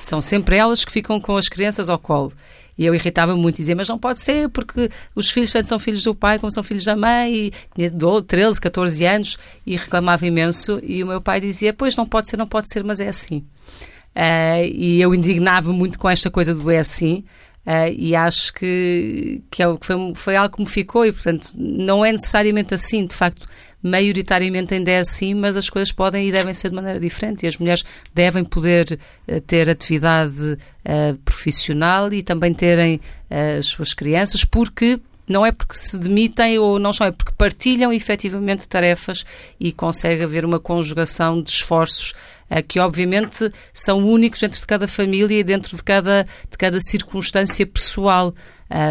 São 0.00 0.20
sempre 0.20 0.56
elas 0.56 0.84
que 0.84 0.92
ficam 0.92 1.20
com 1.20 1.36
as 1.36 1.48
crianças 1.48 1.90
ao 1.90 1.98
colo. 1.98 2.32
E 2.78 2.84
eu 2.84 2.94
irritava 2.94 3.34
muito, 3.34 3.56
dizia, 3.56 3.74
mas 3.74 3.88
não 3.88 3.98
pode 3.98 4.22
ser, 4.22 4.50
porque 4.50 4.90
os 5.14 5.30
filhos 5.30 5.50
tanto 5.50 5.68
são 5.68 5.78
filhos 5.78 6.04
do 6.04 6.14
pai 6.14 6.38
como 6.38 6.52
são 6.52 6.62
filhos 6.62 6.84
da 6.84 6.94
mãe, 6.94 7.34
e 7.34 7.52
tinha 7.74 7.90
13, 8.22 8.60
14 8.60 9.04
anos, 9.04 9.38
e 9.66 9.76
reclamava 9.76 10.26
imenso. 10.26 10.78
E 10.82 11.02
o 11.02 11.06
meu 11.06 11.20
pai 11.20 11.40
dizia, 11.40 11.72
pois 11.72 11.96
não 11.96 12.06
pode 12.06 12.28
ser, 12.28 12.36
não 12.36 12.46
pode 12.46 12.70
ser, 12.70 12.84
mas 12.84 13.00
é 13.00 13.08
assim. 13.08 13.44
Uh, 14.14 14.64
e 14.72 15.00
eu 15.00 15.14
indignava 15.14 15.72
muito 15.72 15.98
com 15.98 16.08
esta 16.08 16.30
coisa 16.30 16.54
do 16.54 16.70
é 16.70 16.78
assim. 16.78 17.24
Uh, 17.66 17.92
e 17.96 18.14
acho 18.14 18.52
que, 18.52 19.42
que, 19.50 19.62
é, 19.62 19.66
foi, 19.80 19.96
foi 20.14 20.36
algo 20.36 20.54
que 20.54 20.62
me 20.62 20.68
ficou, 20.68 21.04
e 21.04 21.10
portanto 21.10 21.50
não 21.56 22.04
é 22.04 22.12
necessariamente 22.12 22.72
assim, 22.72 23.06
de 23.06 23.16
facto 23.16 23.46
maioritariamente 23.86 24.74
ainda 24.74 24.90
é 24.90 24.98
assim, 24.98 25.34
mas 25.34 25.56
as 25.56 25.70
coisas 25.70 25.92
podem 25.92 26.28
e 26.28 26.32
devem 26.32 26.52
ser 26.52 26.70
de 26.70 26.74
maneira 26.74 26.98
diferente 26.98 27.44
e 27.44 27.46
as 27.46 27.56
mulheres 27.56 27.84
devem 28.14 28.44
poder 28.44 28.98
uh, 29.28 29.40
ter 29.42 29.70
atividade 29.70 30.40
uh, 30.42 31.16
profissional 31.24 32.12
e 32.12 32.22
também 32.22 32.52
terem 32.52 32.96
uh, 33.30 33.58
as 33.58 33.66
suas 33.66 33.94
crianças, 33.94 34.44
porque 34.44 35.00
não 35.28 35.44
é 35.44 35.50
porque 35.50 35.76
se 35.76 35.98
demitem 35.98 36.58
ou 36.58 36.78
não 36.78 36.92
são, 36.92 37.06
é 37.06 37.10
porque 37.10 37.32
partilham 37.36 37.92
efetivamente 37.92 38.68
tarefas 38.68 39.24
e 39.58 39.72
consegue 39.72 40.22
haver 40.22 40.44
uma 40.44 40.60
conjugação 40.60 41.42
de 41.42 41.50
esforços 41.50 42.14
que 42.68 42.78
obviamente 42.78 43.50
são 43.72 44.06
únicos 44.06 44.38
dentro 44.38 44.60
de 44.60 44.66
cada 44.68 44.86
família 44.86 45.40
e 45.40 45.42
dentro 45.42 45.76
de 45.76 45.82
cada, 45.82 46.22
de 46.48 46.56
cada 46.56 46.78
circunstância 46.78 47.66
pessoal. 47.66 48.32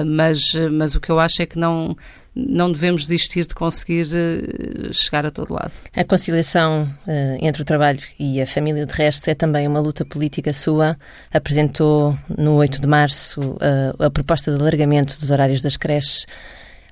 mas, 0.05 0.53
mas 0.73 0.93
o 0.93 0.99
que 0.99 1.09
eu 1.09 1.17
acho 1.17 1.41
é 1.41 1.45
que 1.45 1.57
não 1.57 1.95
não 2.35 2.71
devemos 2.71 3.03
desistir 3.03 3.45
de 3.45 3.55
conseguir 3.55 4.07
uh, 4.07 4.93
chegar 4.93 5.25
a 5.25 5.31
todo 5.31 5.53
lado. 5.53 5.71
A 5.95 6.03
conciliação 6.03 6.83
uh, 7.07 7.37
entre 7.39 7.61
o 7.61 7.65
trabalho 7.65 8.01
e 8.19 8.41
a 8.41 8.47
família, 8.47 8.85
de 8.85 8.93
resto, 8.93 9.29
é 9.29 9.33
também 9.33 9.67
uma 9.67 9.79
luta 9.79 10.03
política 10.03 10.51
sua. 10.51 10.97
Apresentou 11.33 12.17
no 12.37 12.55
8 12.55 12.81
de 12.81 12.87
março 12.87 13.39
uh, 13.39 14.03
a 14.03 14.09
proposta 14.09 14.51
de 14.51 14.59
alargamento 14.59 15.17
dos 15.19 15.31
horários 15.31 15.61
das 15.61 15.77
creches. 15.77 16.25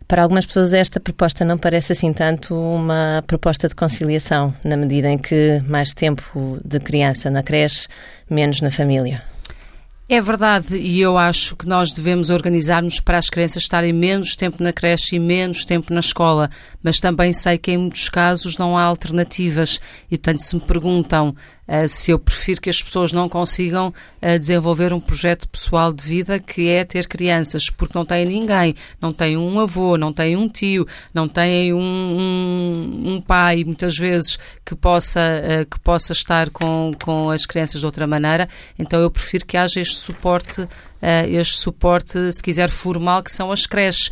Para 0.08 0.23
algumas 0.23 0.45
pessoas, 0.45 0.73
esta 0.73 0.99
proposta 0.99 1.43
não 1.43 1.58
parece 1.58 1.93
assim 1.93 2.13
tanto 2.13 2.53
uma 2.56 3.23
proposta 3.25 3.67
de 3.67 3.75
conciliação, 3.75 4.53
na 4.63 4.77
medida 4.77 5.10
em 5.10 5.17
que 5.17 5.62
mais 5.67 5.93
tempo 5.93 6.60
de 6.63 6.79
criança 6.79 7.29
na 7.29 7.41
creche, 7.41 7.88
menos 8.29 8.62
na 8.62 8.69
família. 8.69 9.33
É 10.13 10.21
verdade, 10.21 10.78
e 10.78 11.02
eu 11.02 11.17
acho 11.17 11.56
que 11.56 11.67
nós 11.67 11.91
devemos 11.91 12.30
organizar-nos 12.30 12.99
para 12.99 13.17
as 13.17 13.32
crianças 13.32 13.63
estarem 13.63 13.91
menos 13.91 14.36
tempo 14.36 14.62
na 14.62 14.71
creche 14.71 15.15
e 15.15 15.19
menos 15.19 15.65
tempo 15.65 15.91
na 15.91 16.02
escola, 16.02 16.52
mas 16.84 16.99
também 16.99 17.34
sei 17.34 17.58
que 17.58 17.71
em 17.71 17.80
muitos 17.80 18.10
casos 18.10 18.56
não 18.56 18.78
há 18.78 18.84
alternativas. 18.84 19.82
E, 20.12 20.15
portanto, 20.15 20.41
se 20.41 20.56
me 20.56 20.62
perguntam 20.62 21.36
uh, 21.67 21.88
se 21.88 22.12
eu 22.12 22.19
prefiro 22.19 22.62
que 22.62 22.69
as 22.69 22.82
pessoas 22.82 23.12
não 23.12 23.28
consigam 23.30 23.88
uh, 24.21 24.39
desenvolver 24.39 24.93
um 24.93 24.99
projeto 24.99 25.47
pessoal 25.47 25.91
de 25.91 26.04
vida 26.04 26.39
que 26.39 26.69
é 26.69 26.84
ter 26.84 27.08
crianças, 27.08 27.69
porque 27.69 27.97
não 27.97 28.06
têm 28.06 28.26
ninguém, 28.26 28.76
não 29.02 29.13
têm 29.13 29.38
um 29.38 29.60
avô, 29.60 29.97
não 29.97 30.13
têm 30.13 30.36
um 30.36 30.47
tio, 30.47 30.88
não 31.13 31.28
têm 31.28 31.73
um, 31.73 31.80
um, 31.80 33.13
um 33.13 33.21
pai, 33.21 33.63
muitas 33.63 33.97
vezes, 33.97 34.38
que 34.65 34.76
possa, 34.76 35.19
uh, 35.19 35.65
que 35.65 35.80
possa 35.80 36.13
estar 36.13 36.49
com, 36.49 36.91
com 37.04 37.30
as 37.30 37.45
crianças 37.45 37.82
de 37.82 37.86
outra 37.86 38.08
maneira, 38.08 38.47
então 38.78 38.99
eu 38.99 39.12
prefiro 39.12 39.45
que 39.45 39.58
haja 39.58 39.80
este 39.80 39.95
suporte 39.95 40.67
este 41.28 41.58
suporte, 41.58 42.32
se 42.32 42.42
quiser, 42.42 42.70
formal, 42.70 43.22
que 43.24 43.32
são 43.32 43.52
as 43.52 43.66
creches. 43.66 44.10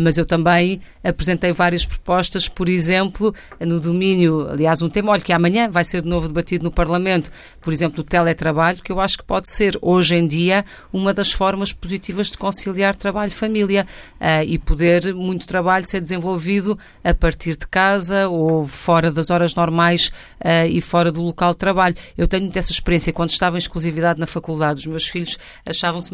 mas 0.00 0.18
eu 0.18 0.26
também 0.26 0.80
apresentei 1.04 1.52
várias 1.52 1.84
propostas, 1.84 2.48
por 2.48 2.68
exemplo, 2.68 3.34
no 3.60 3.80
domínio, 3.80 4.48
aliás, 4.48 4.82
um 4.82 4.88
tema, 4.88 5.12
olha, 5.12 5.20
que 5.20 5.32
amanhã 5.32 5.68
vai 5.68 5.84
ser 5.84 6.02
de 6.02 6.08
novo 6.08 6.28
debatido 6.28 6.64
no 6.64 6.70
Parlamento, 6.70 7.30
por 7.60 7.72
exemplo, 7.72 8.00
o 8.00 8.04
teletrabalho, 8.04 8.82
que 8.82 8.92
eu 8.92 9.00
acho 9.00 9.18
que 9.18 9.24
pode 9.24 9.50
ser, 9.50 9.76
hoje 9.80 10.14
em 10.14 10.26
dia, 10.26 10.64
uma 10.92 11.12
das 11.12 11.32
formas 11.32 11.72
positivas 11.72 12.30
de 12.30 12.38
conciliar 12.38 12.94
trabalho 12.94 13.30
e 13.30 13.34
família 13.34 13.86
uh, 14.20 14.44
e 14.44 14.58
poder 14.58 15.14
muito 15.14 15.46
trabalho 15.46 15.86
ser 15.86 16.00
desenvolvido 16.00 16.78
a 17.02 17.14
partir 17.14 17.56
de 17.56 17.66
casa 17.66 18.28
ou 18.28 18.66
fora 18.66 19.10
das 19.10 19.30
horas 19.30 19.54
normais 19.54 20.08
uh, 20.40 20.66
e 20.68 20.80
fora 20.80 21.10
do 21.10 21.22
local 21.22 21.52
de 21.52 21.58
trabalho. 21.58 21.96
Eu 22.16 22.28
tenho 22.28 22.50
essa 22.54 22.72
experiência. 22.72 23.12
Quando 23.12 23.30
estava 23.30 23.56
em 23.56 23.58
exclusividade 23.58 24.20
na 24.20 24.26
faculdade, 24.26 24.80
os 24.80 24.86
meus 24.86 25.06
filhos 25.06 25.38
achavam-se 25.66 26.12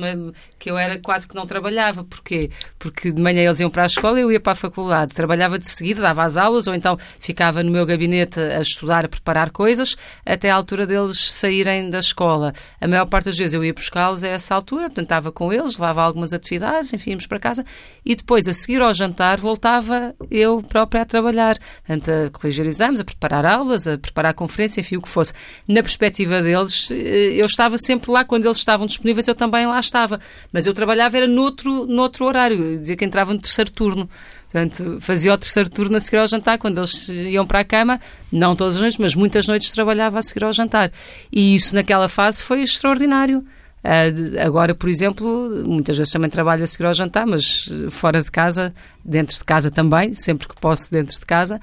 que 0.59 0.70
eu 0.70 0.78
era 0.78 0.98
quase 0.98 1.26
que 1.26 1.35
não 1.35 1.46
trabalhava. 1.46 2.04
Porquê? 2.04 2.50
Porque 2.78 3.12
de 3.12 3.20
manhã 3.20 3.42
eles 3.42 3.61
iam 3.61 3.70
para 3.70 3.85
a 3.85 3.87
escola 3.87 4.18
e 4.18 4.22
eu 4.22 4.33
ia 4.33 4.40
para 4.40 4.52
a 4.52 4.57
faculdade. 4.57 5.14
Trabalhava 5.14 5.59
de 5.59 5.68
seguida, 5.68 6.02
dava 6.02 6.24
as 6.24 6.37
aulas 6.37 6.66
ou 6.66 6.74
então 6.74 6.96
ficava 7.18 7.62
no 7.62 7.70
meu 7.70 7.85
gabinete 7.85 8.40
a 8.40 8.61
estudar, 8.61 9.04
a 9.04 9.09
preparar 9.09 9.50
coisas, 9.50 9.96
até 10.24 10.50
à 10.50 10.54
altura 10.54 10.87
deles 10.87 11.31
saírem 11.31 11.90
da 11.90 11.98
escola. 11.98 12.52
A 12.81 12.87
maior 12.87 13.07
parte 13.07 13.26
das 13.26 13.38
vezes 13.38 13.54
eu 13.54 13.64
ia 13.64 13.74
buscá-los 13.74 14.24
a 14.24 14.28
essa 14.28 14.54
altura, 14.54 14.87
portanto 14.87 15.04
estava 15.04 15.33
com 15.33 15.52
eles, 15.52 15.76
levava 15.76 16.02
algumas 16.02 16.33
atividades, 16.33 16.92
enfim, 16.92 17.11
íamos 17.11 17.26
para 17.26 17.38
casa 17.38 17.64
e 18.04 18.14
depois, 18.14 18.48
a 18.48 18.52
seguir 18.52 18.81
ao 18.81 18.94
jantar, 18.94 19.38
voltava 19.38 20.14
eu 20.31 20.62
própria 20.62 21.02
a 21.02 21.04
trabalhar, 21.04 21.59
portanto, 21.87 22.09
a 22.11 22.31
corrigir 22.31 22.66
exames, 22.66 23.00
a 23.00 23.04
preparar 23.04 23.44
aulas, 23.44 23.87
a 23.87 23.98
preparar 23.98 24.31
a 24.31 24.35
conferência, 24.35 24.81
enfim, 24.81 24.96
o 24.96 25.02
que 25.02 25.09
fosse. 25.09 25.35
Na 25.68 25.83
perspectiva 25.83 26.40
deles, 26.40 26.90
eh, 26.90 27.35
eu 27.35 27.44
estava 27.44 27.76
sempre 27.76 28.11
lá, 28.11 28.24
quando 28.24 28.46
eles 28.46 28.57
estavam 28.57 28.87
disponíveis, 28.87 29.28
eu 29.28 29.35
também 29.35 29.66
lá 29.66 29.78
estava, 29.78 30.08
mas 30.53 30.66
eu 30.66 30.73
trabalhava 30.73 31.16
era 31.16 31.27
noutro, 31.27 31.87
noutro 31.87 32.25
horário, 32.25 32.79
dizia 32.79 32.97
que 32.97 33.05
entrava 33.05 33.35
no 33.35 33.40
terceiro 33.40 33.71
turno. 33.71 34.09
Portanto, 34.51 34.99
fazia 35.01 35.35
o 35.35 35.38
terceiro 35.38 35.68
turno 35.68 35.97
a 35.97 36.01
seguir 36.01 36.16
ao 36.16 36.27
jantar, 36.27 36.59
quando 36.59 36.79
eles 36.79 37.09
iam 37.09 37.47
para 37.47 37.61
a 37.61 37.64
cama, 37.64 38.01
não 38.33 38.57
todas 38.57 38.77
as 38.77 38.81
noites, 38.81 38.99
mas 38.99 39.14
muitas 39.14 39.47
noites 39.47 39.71
trabalhava 39.71 40.18
a 40.18 40.23
seguir 40.23 40.44
ao 40.44 40.53
jantar. 40.53 40.90
E 41.31 41.55
isso 41.55 41.75
naquela 41.75 42.09
fase 42.09 42.42
foi 42.42 42.62
extraordinário. 42.62 43.44
Uh, 43.79 44.40
agora, 44.44 44.75
por 44.75 44.88
exemplo, 44.88 45.64
muitas 45.64 45.97
vezes 45.97 46.12
também 46.12 46.29
trabalho 46.29 46.64
a 46.64 46.66
seguir 46.66 46.87
ao 46.87 46.94
jantar, 46.94 47.27
mas 47.27 47.68
fora 47.90 48.23
de 48.23 48.31
casa, 48.31 48.75
dentro 49.05 49.37
de 49.37 49.44
casa 49.44 49.71
também, 49.71 50.14
sempre 50.14 50.49
que 50.49 50.55
posso 50.61 50.90
dentro 50.90 51.18
de 51.18 51.27
casa 51.27 51.61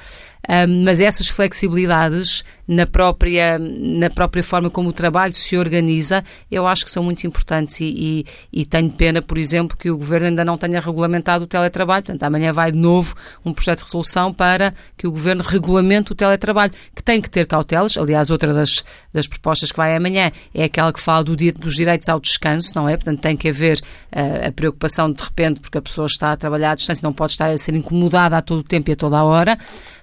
mas 0.86 1.02
essas 1.02 1.28
flexibilidades 1.28 2.44
na 2.68 2.88
própria, 2.88 3.60
na 3.60 4.10
própria 4.10 4.44
forma 4.44 4.70
como 4.70 4.90
o 4.90 4.94
trabalho 4.94 5.34
se 5.34 5.56
organiza, 5.58 6.24
eu 6.50 6.66
acho 6.66 6.84
que 6.84 6.92
são 6.92 7.04
muito 7.04 7.26
importantes 7.26 7.80
e, 7.80 7.86
e, 7.86 8.62
e, 8.62 8.66
tenho 8.66 8.90
pena, 8.90 9.22
por 9.22 9.38
exemplo, 9.38 9.78
que 9.78 9.90
o 9.90 9.98
Governo 9.98 10.28
ainda 10.28 10.44
não 10.44 10.58
tenha 10.58 10.80
regulamentado 10.80 11.44
o 11.44 11.48
teletrabalho. 11.48 12.04
Portanto, 12.04 12.24
amanhã 12.24 12.52
vai 12.52 12.72
de 12.72 12.78
novo 12.78 13.16
um 13.46 13.54
projeto 13.54 13.80
de 13.80 13.86
resolução 13.86 14.34
para 14.34 14.74
que 14.98 15.06
o 15.06 15.12
Governo 15.12 15.44
regulamente 15.44 16.12
o 16.12 16.16
teletrabalho, 16.16 16.74
que 16.96 17.04
tem 17.04 17.22
que 17.22 17.30
ter 17.30 17.46
cautelas. 17.46 17.98
Aliás, 17.98 18.32
outra 18.32 18.54
das, 18.54 18.84
das 19.14 19.28
propostas 19.28 19.72
que 19.72 19.78
vai 19.78 19.96
amanhã 19.96 20.32
é 20.54 20.64
aquela 20.64 20.92
que 20.92 21.00
fala 21.00 21.24
do 21.24 21.36
dos 21.36 21.76
direitos 21.76 22.10
ao 22.10 22.20
descanso, 22.20 22.72
não 22.76 22.90
é? 22.90 22.96
Portanto, 22.96 23.20
tem 23.20 23.38
que 23.38 23.50
haver 23.50 23.78
uh, 23.78 24.48
a 24.48 24.52
preocupação 24.52 25.12
de 25.12 25.22
repente, 25.22 25.60
porque 25.60 25.78
a 25.78 25.82
pessoa 25.82 26.08
está 26.08 26.32
a 26.32 26.38
trabalhar 26.38 26.72
à 26.72 26.76
distância, 26.76 27.06
não 27.06 27.14
pode 27.14 27.34
estar 27.34 27.50
a 27.50 27.58
ser 27.58 27.76
incomodada 27.76 28.38
a 28.38 28.42
todo 28.42 28.60
o 28.60 28.64
tempo 28.64 28.90
e 28.90 28.94
a 28.94 28.96
toda 28.96 29.18
a 29.18 29.24
hora 29.24 29.58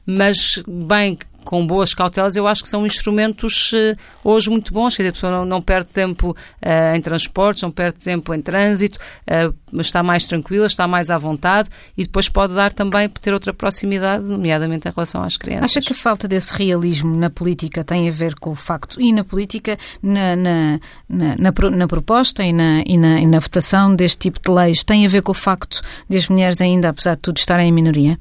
mas 0.06 0.62
bem 0.66 1.18
com 1.44 1.66
boas 1.66 1.92
cautelas, 1.94 2.36
eu 2.36 2.46
acho 2.46 2.62
que 2.62 2.68
são 2.68 2.86
instrumentos 2.86 3.72
uh, 3.72 3.96
hoje 4.24 4.48
muito 4.48 4.72
bons, 4.72 4.96
que 4.96 5.02
a 5.02 5.12
pessoa 5.12 5.32
não, 5.32 5.44
não 5.44 5.60
perde 5.60 5.90
tempo 5.90 6.30
uh, 6.30 6.96
em 6.96 7.00
transportes, 7.00 7.62
não 7.62 7.70
perde 7.70 7.98
tempo 7.98 8.32
em 8.32 8.40
trânsito, 8.40 8.98
uh, 9.28 9.80
está 9.80 10.02
mais 10.02 10.26
tranquila, 10.26 10.66
está 10.66 10.86
mais 10.86 11.10
à 11.10 11.18
vontade 11.18 11.68
e 11.96 12.04
depois 12.04 12.28
pode 12.28 12.54
dar 12.54 12.72
também, 12.72 13.08
ter 13.08 13.32
outra 13.32 13.52
proximidade, 13.52 14.24
nomeadamente 14.24 14.88
em 14.88 14.92
relação 14.94 15.22
às 15.22 15.36
crianças. 15.36 15.70
Acha 15.70 15.80
que 15.80 15.92
a 15.92 15.96
falta 15.96 16.28
desse 16.28 16.56
realismo 16.56 17.16
na 17.16 17.30
política 17.30 17.84
tem 17.84 18.08
a 18.08 18.12
ver 18.12 18.34
com 18.36 18.50
o 18.50 18.56
facto, 18.56 19.00
e 19.00 19.12
na 19.12 19.24
política, 19.24 19.76
na, 20.02 20.36
na, 20.36 20.80
na, 21.08 21.36
na, 21.36 21.70
na 21.70 21.88
proposta 21.88 22.42
e 22.44 22.52
na, 22.52 22.82
e, 22.86 22.96
na, 22.96 23.20
e 23.20 23.26
na 23.26 23.40
votação 23.40 23.94
deste 23.94 24.18
tipo 24.18 24.40
de 24.40 24.50
leis, 24.50 24.84
tem 24.84 25.04
a 25.04 25.08
ver 25.08 25.22
com 25.22 25.32
o 25.32 25.34
facto 25.34 25.80
de 26.08 26.16
as 26.16 26.28
mulheres 26.28 26.60
ainda, 26.60 26.88
apesar 26.88 27.16
de 27.16 27.22
tudo, 27.22 27.38
estarem 27.38 27.68
em 27.68 27.72
minoria? 27.72 28.18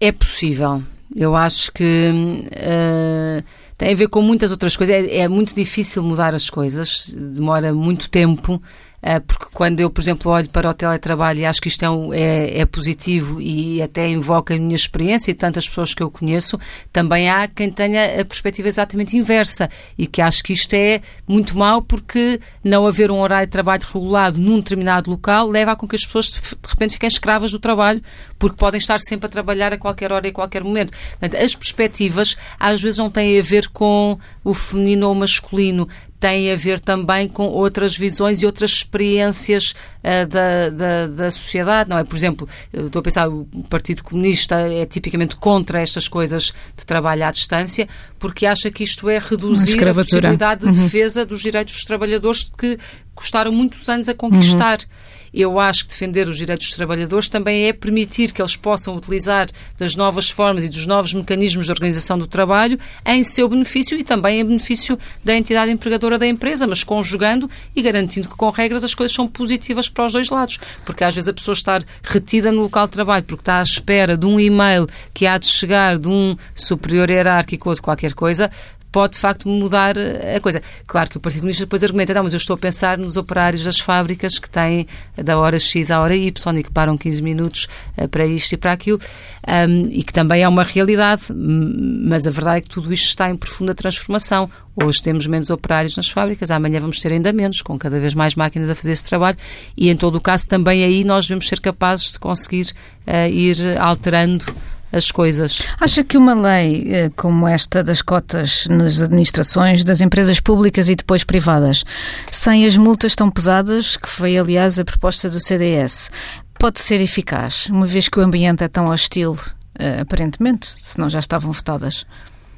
É 0.00 0.10
possível. 0.10 0.82
Eu 1.14 1.36
acho 1.36 1.70
que 1.72 2.10
uh, 2.46 3.44
tem 3.76 3.92
a 3.92 3.96
ver 3.96 4.08
com 4.08 4.22
muitas 4.22 4.50
outras 4.50 4.76
coisas. 4.76 4.94
É, 4.94 5.18
é, 5.18 5.28
muito 5.28 5.54
difícil 5.54 6.02
mudar 6.02 6.34
as 6.34 6.48
coisas, 6.48 7.06
demora 7.14 7.74
muito 7.74 8.08
tempo. 8.08 8.62
Eh, 9.02 9.18
porque 9.20 9.46
quando 9.54 9.80
eu, 9.80 9.88
por 9.88 10.02
exemplo, 10.02 10.30
olho 10.30 10.48
para 10.50 10.68
o 10.68 10.74
teletrabalho 10.74 11.40
e 11.40 11.46
acho 11.46 11.60
que 11.60 11.68
isto 11.68 11.82
é, 11.82 11.90
um, 11.90 12.12
é, 12.12 12.60
é, 12.60 12.66
positivo 12.66 13.40
e 13.40 13.80
até 13.80 14.06
invoca 14.08 14.54
a 14.54 14.58
minha 14.58 14.74
experiência 14.74 15.30
e 15.30 15.34
tantas 15.34 15.66
pessoas 15.66 15.94
que 15.94 16.02
eu 16.02 16.10
conheço, 16.10 16.60
também 16.92 17.30
há 17.30 17.48
quem 17.48 17.70
tenha 17.70 18.20
a 18.20 18.24
perspectiva 18.24 18.68
exatamente 18.68 19.16
inversa 19.16 19.70
e 19.96 20.06
que 20.06 20.20
acho 20.20 20.42
que 20.42 20.52
isto 20.52 20.74
é 20.74 21.00
muito 21.26 21.56
mau 21.56 21.80
porque 21.80 22.40
não 22.62 22.86
haver 22.86 23.10
um 23.10 23.20
horário 23.20 23.46
de 23.46 23.52
trabalho 23.52 23.82
regulado 23.82 24.38
num 24.38 24.58
determinado 24.58 25.10
local 25.10 25.48
leva 25.48 25.72
a 25.72 25.76
com 25.76 25.88
que 25.88 25.96
as 25.96 26.04
pessoas 26.04 26.26
de 26.26 26.38
repente 26.68 26.92
fiquem 26.94 27.08
escravas 27.08 27.52
do 27.52 27.58
trabalho 27.58 28.02
porque 28.38 28.56
podem 28.56 28.78
estar 28.78 28.98
sempre 29.00 29.26
a 29.26 29.30
trabalhar 29.30 29.72
a 29.72 29.78
qualquer 29.78 30.12
hora 30.12 30.26
e 30.26 30.30
a 30.30 30.32
qualquer 30.32 30.62
momento. 30.62 30.92
Portanto, 31.18 31.42
as 31.42 31.54
perspectivas 31.54 32.36
às 32.58 32.80
vezes 32.80 32.98
não 32.98 33.10
têm 33.10 33.38
a 33.38 33.42
ver 33.42 33.68
com 33.68 34.18
o 34.44 34.54
feminino 34.54 35.06
ou 35.06 35.12
o 35.12 35.16
masculino, 35.16 35.88
tem 36.20 36.52
a 36.52 36.54
ver 36.54 36.78
também 36.78 37.26
com 37.26 37.44
outras 37.44 37.96
visões 37.96 38.42
e 38.42 38.46
outras 38.46 38.70
experiências 38.70 39.74
uh, 40.04 40.26
da, 40.28 40.68
da, 40.68 41.06
da, 41.06 41.30
sociedade, 41.30 41.88
não 41.88 41.96
é? 41.96 42.04
Por 42.04 42.14
exemplo, 42.14 42.46
estou 42.72 43.00
a 43.00 43.02
pensar, 43.02 43.28
o 43.28 43.46
Partido 43.70 44.04
Comunista 44.04 44.56
é 44.56 44.84
tipicamente 44.84 45.34
contra 45.36 45.80
estas 45.80 46.06
coisas 46.06 46.52
de 46.76 46.84
trabalho 46.84 47.24
à 47.24 47.30
distância, 47.30 47.88
porque 48.18 48.44
acha 48.44 48.70
que 48.70 48.84
isto 48.84 49.08
é 49.08 49.18
reduzir 49.18 49.88
a 49.88 49.94
possibilidade 49.94 50.60
de 50.60 50.66
uhum. 50.66 50.84
defesa 50.84 51.24
dos 51.24 51.40
direitos 51.40 51.72
dos 51.72 51.84
trabalhadores 51.84 52.44
que 52.56 52.78
custaram 53.14 53.50
muitos 53.50 53.88
anos 53.88 54.06
a 54.08 54.14
conquistar. 54.14 54.78
Uhum. 54.78 55.19
Eu 55.32 55.58
acho 55.60 55.84
que 55.84 55.90
defender 55.90 56.28
os 56.28 56.36
direitos 56.36 56.66
dos 56.66 56.76
trabalhadores 56.76 57.28
também 57.28 57.66
é 57.66 57.72
permitir 57.72 58.32
que 58.32 58.42
eles 58.42 58.56
possam 58.56 58.96
utilizar 58.96 59.46
das 59.78 59.94
novas 59.94 60.30
formas 60.30 60.64
e 60.64 60.68
dos 60.68 60.86
novos 60.86 61.14
mecanismos 61.14 61.66
de 61.66 61.72
organização 61.72 62.18
do 62.18 62.26
trabalho 62.26 62.78
em 63.06 63.22
seu 63.22 63.48
benefício 63.48 63.98
e 63.98 64.04
também 64.04 64.40
em 64.40 64.44
benefício 64.44 64.98
da 65.24 65.36
entidade 65.36 65.70
empregadora 65.70 66.18
da 66.18 66.26
empresa, 66.26 66.66
mas 66.66 66.82
conjugando 66.82 67.48
e 67.74 67.82
garantindo 67.82 68.28
que 68.28 68.36
com 68.36 68.50
regras 68.50 68.84
as 68.84 68.94
coisas 68.94 69.14
são 69.14 69.28
positivas 69.28 69.88
para 69.88 70.06
os 70.06 70.12
dois 70.12 70.28
lados. 70.28 70.58
Porque 70.84 71.04
às 71.04 71.14
vezes 71.14 71.28
a 71.28 71.32
pessoa 71.32 71.52
estar 71.52 71.84
retida 72.02 72.50
no 72.50 72.62
local 72.62 72.86
de 72.86 72.92
trabalho 72.92 73.24
porque 73.24 73.42
está 73.42 73.60
à 73.60 73.62
espera 73.62 74.16
de 74.16 74.26
um 74.26 74.40
e-mail 74.40 74.86
que 75.14 75.26
há 75.26 75.38
de 75.38 75.46
chegar 75.46 75.98
de 75.98 76.08
um 76.08 76.36
superior 76.54 77.08
hierárquico 77.10 77.68
ou 77.68 77.74
de 77.74 77.82
qualquer 77.82 78.14
coisa, 78.14 78.50
pode 78.92 79.14
de 79.14 79.20
facto 79.20 79.48
mudar 79.48 79.96
a 79.98 80.40
coisa. 80.40 80.62
Claro 80.86 81.08
que 81.10 81.16
o 81.16 81.20
Partido 81.20 81.40
Comunista 81.40 81.64
depois 81.64 81.82
argumenta, 81.82 82.14
não, 82.14 82.22
mas 82.22 82.32
eu 82.32 82.38
estou 82.38 82.54
a 82.54 82.58
pensar 82.58 82.98
nos 82.98 83.16
operários 83.16 83.64
das 83.64 83.78
fábricas 83.78 84.38
que 84.38 84.48
têm 84.48 84.86
da 85.16 85.38
hora 85.38 85.58
X 85.58 85.90
à 85.90 86.00
hora 86.00 86.14
Y 86.16 86.58
e 86.58 86.62
que 86.62 86.70
param 86.70 86.96
15 86.96 87.22
minutos 87.22 87.68
uh, 87.96 88.08
para 88.08 88.26
isto 88.26 88.52
e 88.52 88.56
para 88.56 88.72
aquilo, 88.72 88.98
um, 89.46 89.88
e 89.90 90.02
que 90.02 90.12
também 90.12 90.42
é 90.42 90.48
uma 90.48 90.62
realidade, 90.62 91.24
mas 91.32 92.26
a 92.26 92.30
verdade 92.30 92.58
é 92.58 92.60
que 92.62 92.68
tudo 92.68 92.92
isto 92.92 93.06
está 93.06 93.30
em 93.30 93.36
profunda 93.36 93.74
transformação. 93.74 94.50
Hoje 94.82 95.02
temos 95.02 95.26
menos 95.26 95.50
operários 95.50 95.96
nas 95.96 96.08
fábricas, 96.08 96.50
amanhã 96.50 96.80
vamos 96.80 97.00
ter 97.00 97.12
ainda 97.12 97.32
menos, 97.32 97.60
com 97.60 97.78
cada 97.78 97.98
vez 97.98 98.14
mais 98.14 98.34
máquinas 98.34 98.70
a 98.70 98.74
fazer 98.74 98.92
esse 98.92 99.04
trabalho, 99.04 99.36
e 99.76 99.90
em 99.90 99.96
todo 99.96 100.16
o 100.16 100.20
caso 100.20 100.48
também 100.48 100.82
aí 100.82 101.04
nós 101.04 101.26
devemos 101.26 101.46
ser 101.46 101.60
capazes 101.60 102.12
de 102.12 102.18
conseguir 102.18 102.72
uh, 103.06 103.28
ir 103.28 103.78
alterando 103.78 104.44
as 104.92 105.10
coisas. 105.10 105.62
Acha 105.80 106.02
que 106.02 106.16
uma 106.16 106.34
lei 106.34 106.86
eh, 106.88 107.10
como 107.16 107.46
esta 107.46 107.82
das 107.82 108.02
cotas 108.02 108.66
nas 108.68 109.00
administrações 109.00 109.84
das 109.84 110.00
empresas 110.00 110.40
públicas 110.40 110.88
e 110.88 110.94
depois 110.94 111.24
privadas, 111.24 111.84
sem 112.30 112.66
as 112.66 112.76
multas 112.76 113.14
tão 113.14 113.30
pesadas, 113.30 113.96
que 113.96 114.08
foi 114.08 114.36
aliás 114.36 114.78
a 114.78 114.84
proposta 114.84 115.30
do 115.30 115.40
CDS, 115.40 116.10
pode 116.58 116.80
ser 116.80 117.00
eficaz, 117.00 117.66
uma 117.66 117.86
vez 117.86 118.08
que 118.08 118.18
o 118.18 118.22
ambiente 118.22 118.64
é 118.64 118.68
tão 118.68 118.86
hostil, 118.86 119.38
eh, 119.78 120.00
aparentemente, 120.00 120.74
se 120.82 120.98
não 120.98 121.08
já 121.08 121.20
estavam 121.20 121.52
votadas? 121.52 122.04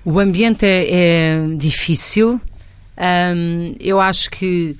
O 0.04 0.18
ambiente 0.18 0.66
é, 0.66 0.86
é 0.90 1.56
difícil. 1.56 2.40
Um, 2.98 3.74
eu 3.78 4.00
acho 4.00 4.28
que 4.30 4.76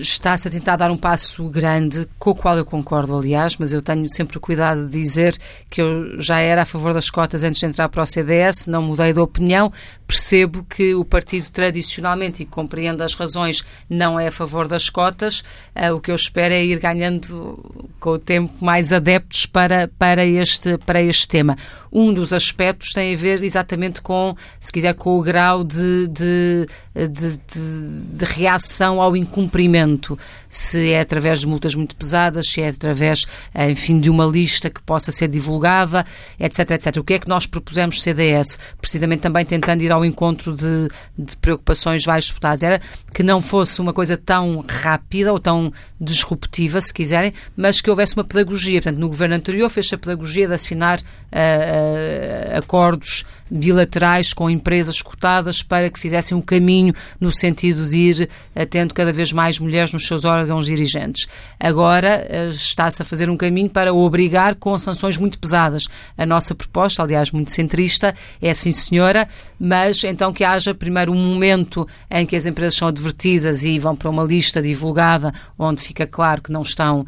está-se 0.00 0.48
a 0.48 0.50
tentar 0.50 0.76
dar 0.76 0.90
um 0.90 0.96
passo 0.96 1.48
grande, 1.48 2.06
com 2.18 2.30
o 2.30 2.34
qual 2.34 2.56
eu 2.56 2.64
concordo, 2.64 3.16
aliás, 3.16 3.56
mas 3.56 3.72
eu 3.72 3.80
tenho 3.80 4.08
sempre 4.08 4.38
o 4.38 4.40
cuidado 4.40 4.86
de 4.86 4.98
dizer 4.98 5.36
que 5.70 5.80
eu 5.80 6.20
já 6.20 6.38
era 6.40 6.62
a 6.62 6.66
favor 6.66 6.92
das 6.92 7.10
cotas 7.10 7.44
antes 7.44 7.60
de 7.60 7.66
entrar 7.66 7.88
para 7.88 8.02
o 8.02 8.06
CDS, 8.06 8.66
não 8.66 8.82
mudei 8.82 9.12
de 9.12 9.20
opinião, 9.20 9.72
percebo 10.06 10.64
que 10.64 10.94
o 10.94 11.04
partido 11.04 11.48
tradicionalmente, 11.50 12.42
e 12.42 12.46
compreendo 12.46 13.02
as 13.02 13.14
razões, 13.14 13.64
não 13.88 14.18
é 14.18 14.28
a 14.28 14.32
favor 14.32 14.68
das 14.68 14.88
cotas, 14.88 15.40
uh, 15.74 15.94
o 15.94 16.00
que 16.00 16.10
eu 16.10 16.14
espero 16.14 16.54
é 16.54 16.64
ir 16.64 16.78
ganhando 16.78 17.58
com 17.98 18.10
o 18.10 18.18
tempo 18.18 18.52
mais 18.64 18.92
adeptos 18.92 19.46
para, 19.46 19.88
para, 19.98 20.24
este, 20.24 20.78
para 20.78 21.02
este 21.02 21.26
tema. 21.26 21.56
Um 21.92 22.12
dos 22.12 22.32
aspectos 22.32 22.92
tem 22.92 23.14
a 23.14 23.16
ver 23.16 23.42
exatamente 23.42 24.02
com, 24.02 24.36
se 24.60 24.70
quiser, 24.70 24.94
com 24.94 25.18
o 25.18 25.22
grau 25.22 25.64
de, 25.64 26.06
de, 26.08 26.66
de, 26.94 27.08
de, 27.08 28.16
de 28.16 28.24
reação 28.24 29.00
ao 29.00 29.16
incumprimento 29.16 29.85
procedimento, 29.86 30.18
se 30.50 30.90
é 30.90 31.00
através 31.00 31.40
de 31.40 31.46
multas 31.46 31.74
muito 31.74 31.94
pesadas, 31.94 32.48
se 32.48 32.60
é 32.60 32.68
através, 32.68 33.26
enfim, 33.68 34.00
de 34.00 34.10
uma 34.10 34.24
lista 34.24 34.68
que 34.68 34.82
possa 34.82 35.12
ser 35.12 35.28
divulgada, 35.28 36.04
etc, 36.38 36.70
etc. 36.72 36.96
O 36.96 37.04
que 37.04 37.14
é 37.14 37.18
que 37.18 37.28
nós 37.28 37.46
propusemos 37.46 38.02
CDS? 38.02 38.58
Precisamente 38.80 39.20
também 39.20 39.44
tentando 39.44 39.82
ir 39.82 39.92
ao 39.92 40.04
encontro 40.04 40.52
de, 40.52 40.88
de 41.16 41.36
preocupações 41.36 42.04
vários 42.04 42.28
deputados. 42.28 42.62
Era 42.62 42.80
que 43.14 43.22
não 43.22 43.40
fosse 43.40 43.80
uma 43.80 43.92
coisa 43.92 44.16
tão 44.16 44.64
rápida 44.66 45.32
ou 45.32 45.38
tão 45.38 45.72
disruptiva, 46.00 46.80
se 46.80 46.92
quiserem, 46.92 47.32
mas 47.56 47.80
que 47.80 47.90
houvesse 47.90 48.16
uma 48.16 48.24
pedagogia. 48.24 48.82
Portanto, 48.82 49.00
no 49.00 49.08
governo 49.08 49.34
anterior 49.34 49.68
fez-se 49.68 49.94
a 49.94 49.98
pedagogia 49.98 50.48
de 50.48 50.54
assinar 50.54 50.98
uh, 50.98 51.02
uh, 51.02 52.58
acordos 52.58 53.24
bilaterais 53.50 54.32
com 54.32 54.50
empresas 54.50 55.00
cotadas 55.00 55.62
para 55.62 55.90
que 55.90 55.98
fizessem 55.98 56.36
um 56.36 56.40
caminho 56.40 56.94
no 57.20 57.32
sentido 57.32 57.88
de 57.88 57.96
ir 57.96 58.28
uh, 58.54 58.66
tendo 58.66 58.94
cada 58.94 59.12
vez 59.12 59.32
mais 59.32 59.58
mulheres 59.58 59.92
nos 59.92 60.06
seus 60.06 60.24
órgãos 60.24 60.66
dirigentes. 60.66 61.26
Agora 61.58 62.26
está-se 62.50 63.02
a 63.02 63.04
fazer 63.04 63.30
um 63.30 63.36
caminho 63.36 63.70
para 63.70 63.92
obrigar 63.92 64.54
com 64.54 64.78
sanções 64.78 65.16
muito 65.16 65.38
pesadas. 65.38 65.88
A 66.16 66.26
nossa 66.26 66.54
proposta, 66.54 67.02
aliás, 67.02 67.30
muito 67.30 67.50
centrista, 67.50 68.14
é 68.40 68.52
sim 68.54 68.72
senhora, 68.72 69.28
mas 69.58 70.02
então 70.04 70.32
que 70.32 70.44
haja 70.44 70.74
primeiro 70.74 71.12
um 71.12 71.34
momento 71.34 71.86
em 72.10 72.26
que 72.26 72.36
as 72.36 72.46
empresas 72.46 72.74
são 72.74 72.88
advertidas 72.88 73.64
e 73.64 73.78
vão 73.78 73.96
para 73.96 74.10
uma 74.10 74.24
lista 74.24 74.60
divulgada 74.60 75.32
onde 75.58 75.82
fica 75.82 76.06
claro 76.06 76.42
que 76.42 76.52
não 76.52 76.62
estão 76.62 77.06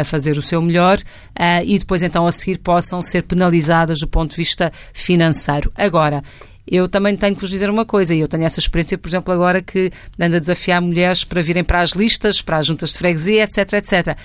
a 0.00 0.04
fazer 0.04 0.38
o 0.38 0.42
seu 0.42 0.62
melhor 0.62 0.96
uh, 0.96 1.64
e 1.64 1.78
depois 1.78 2.02
então 2.02 2.26
a 2.26 2.32
seguir 2.32 2.58
possam 2.58 3.02
ser 3.02 3.22
penalizadas 3.22 3.98
do 3.98 4.06
ponto 4.06 4.30
de 4.30 4.36
vista 4.36 4.72
financeiro. 4.92 5.72
Agora, 5.74 6.22
eu 6.66 6.88
também 6.88 7.16
tenho 7.16 7.34
que 7.34 7.40
vos 7.40 7.50
dizer 7.50 7.70
uma 7.70 7.84
coisa, 7.84 8.14
e 8.14 8.20
eu 8.20 8.28
tenho 8.28 8.44
essa 8.44 8.58
experiência, 8.58 8.98
por 8.98 9.08
exemplo, 9.08 9.32
agora 9.32 9.62
que 9.62 9.90
ando 10.18 10.36
a 10.36 10.38
desafiar 10.38 10.80
mulheres 10.82 11.22
para 11.22 11.40
virem 11.40 11.62
para 11.62 11.80
as 11.80 11.90
listas, 11.92 12.42
para 12.42 12.58
as 12.58 12.66
juntas 12.66 12.90
de 12.90 12.98
freguesia, 12.98 13.44
etc, 13.44 13.72
etc. 13.74 14.18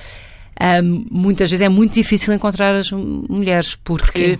Um, 0.84 1.06
muitas 1.10 1.50
vezes 1.52 1.66
é 1.66 1.70
muito 1.70 1.94
difícil 1.94 2.34
encontrar 2.34 2.76
as 2.76 2.92
mulheres, 2.92 3.76
porque... 3.76 4.40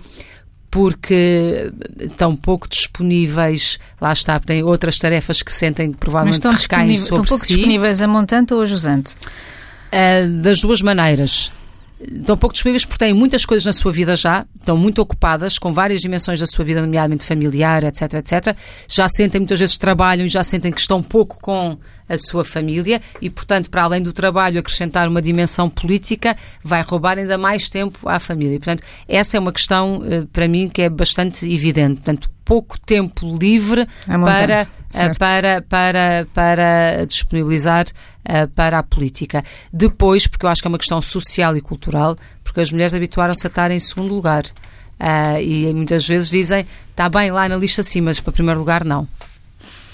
porque 0.70 1.70
estão 2.00 2.36
pouco 2.36 2.68
disponíveis, 2.68 3.78
lá 4.00 4.14
está, 4.14 4.40
têm 4.40 4.64
outras 4.64 4.98
tarefas 4.98 5.42
que 5.42 5.52
sentem 5.52 5.92
que 5.92 5.98
provavelmente 5.98 6.42
Mas 6.44 6.54
estão 6.54 6.54
recaem 6.54 6.98
sobre 6.98 7.04
estão 7.04 7.26
pouco 7.26 7.46
si. 7.46 7.56
disponíveis 7.56 8.02
a 8.02 8.08
montante 8.08 8.54
ou 8.54 8.62
a 8.62 8.66
jusante? 8.66 9.16
Uh, 9.92 10.42
das 10.42 10.62
duas 10.62 10.82
maneiras. 10.82 11.52
Estão 12.02 12.36
pouco 12.36 12.54
disponíveis 12.54 12.84
porque 12.84 12.98
têm 12.98 13.14
muitas 13.14 13.46
coisas 13.46 13.66
na 13.66 13.74
sua 13.74 13.92
vida 13.92 14.16
já, 14.16 14.46
estão 14.60 14.76
muito 14.76 15.00
ocupadas 15.02 15.60
com 15.60 15.72
várias 15.72 16.02
dimensões 16.02 16.40
da 16.40 16.48
sua 16.48 16.66
vida, 16.66 16.82
nomeadamente 16.82 17.24
familiar, 17.24 17.84
etc, 17.84 18.14
etc. 18.16 18.56
Já 18.88 19.08
sentem, 19.08 19.40
muitas 19.40 19.60
vezes 19.60 19.78
trabalham 19.78 20.26
e 20.26 20.30
já 20.30 20.44
sentem 20.44 20.72
que 20.72 20.82
estão 20.82 21.04
pouco 21.04 21.38
com 21.40 21.78
a 22.12 22.18
sua 22.18 22.44
família 22.44 23.02
e, 23.22 23.30
portanto, 23.30 23.70
para 23.70 23.84
além 23.84 24.02
do 24.02 24.12
trabalho 24.12 24.60
acrescentar 24.60 25.08
uma 25.08 25.22
dimensão 25.22 25.70
política, 25.70 26.36
vai 26.64 26.82
roubar 26.82 27.18
ainda 27.18 27.38
mais 27.38 27.70
tempo 27.70 28.08
à 28.08 28.20
família. 28.20 28.58
Portanto, 28.58 28.84
essa 29.08 29.38
é 29.38 29.40
uma 29.40 29.54
questão, 29.54 30.04
eh, 30.06 30.24
para 30.32 30.48
mim, 30.48 30.68
que 30.68 30.82
é 30.82 30.90
bastante 30.90 31.50
evidente. 31.52 31.96
Portanto, 31.96 32.30
pouco 32.44 32.78
tempo 32.80 33.38
livre 33.38 33.88
para, 34.06 34.68
eh, 34.94 35.14
para, 35.18 35.62
para, 35.62 36.28
para 36.34 37.06
disponibilizar 37.06 37.86
uh, 37.86 38.48
para 38.50 38.80
a 38.80 38.84
política. 38.84 39.44
Depois, 39.72 40.28
porque 40.28 40.46
eu 40.46 40.50
acho 40.50 40.62
que 40.62 40.68
é 40.68 40.70
uma 40.70 40.78
questão 40.78 41.02
social 41.02 41.56
e 41.56 41.62
cultural, 41.62 42.18
porque 42.44 42.60
as 42.60 42.72
mulheres 42.72 42.94
habituaram-se 42.94 43.48
a 43.48 43.50
estar 43.50 43.72
em 43.72 43.80
segundo 43.80 44.14
lugar. 44.14 44.44
Uh, 45.00 45.40
e 45.42 45.74
muitas 45.74 46.06
vezes 46.06 46.30
dizem, 46.30 46.66
está 46.90 47.10
bem 47.10 47.32
lá 47.32 47.48
na 47.48 47.56
lista 47.56 47.82
acima, 47.82 48.08
mas 48.08 48.20
para 48.20 48.34
primeiro 48.34 48.60
lugar 48.60 48.84
não. 48.84 49.08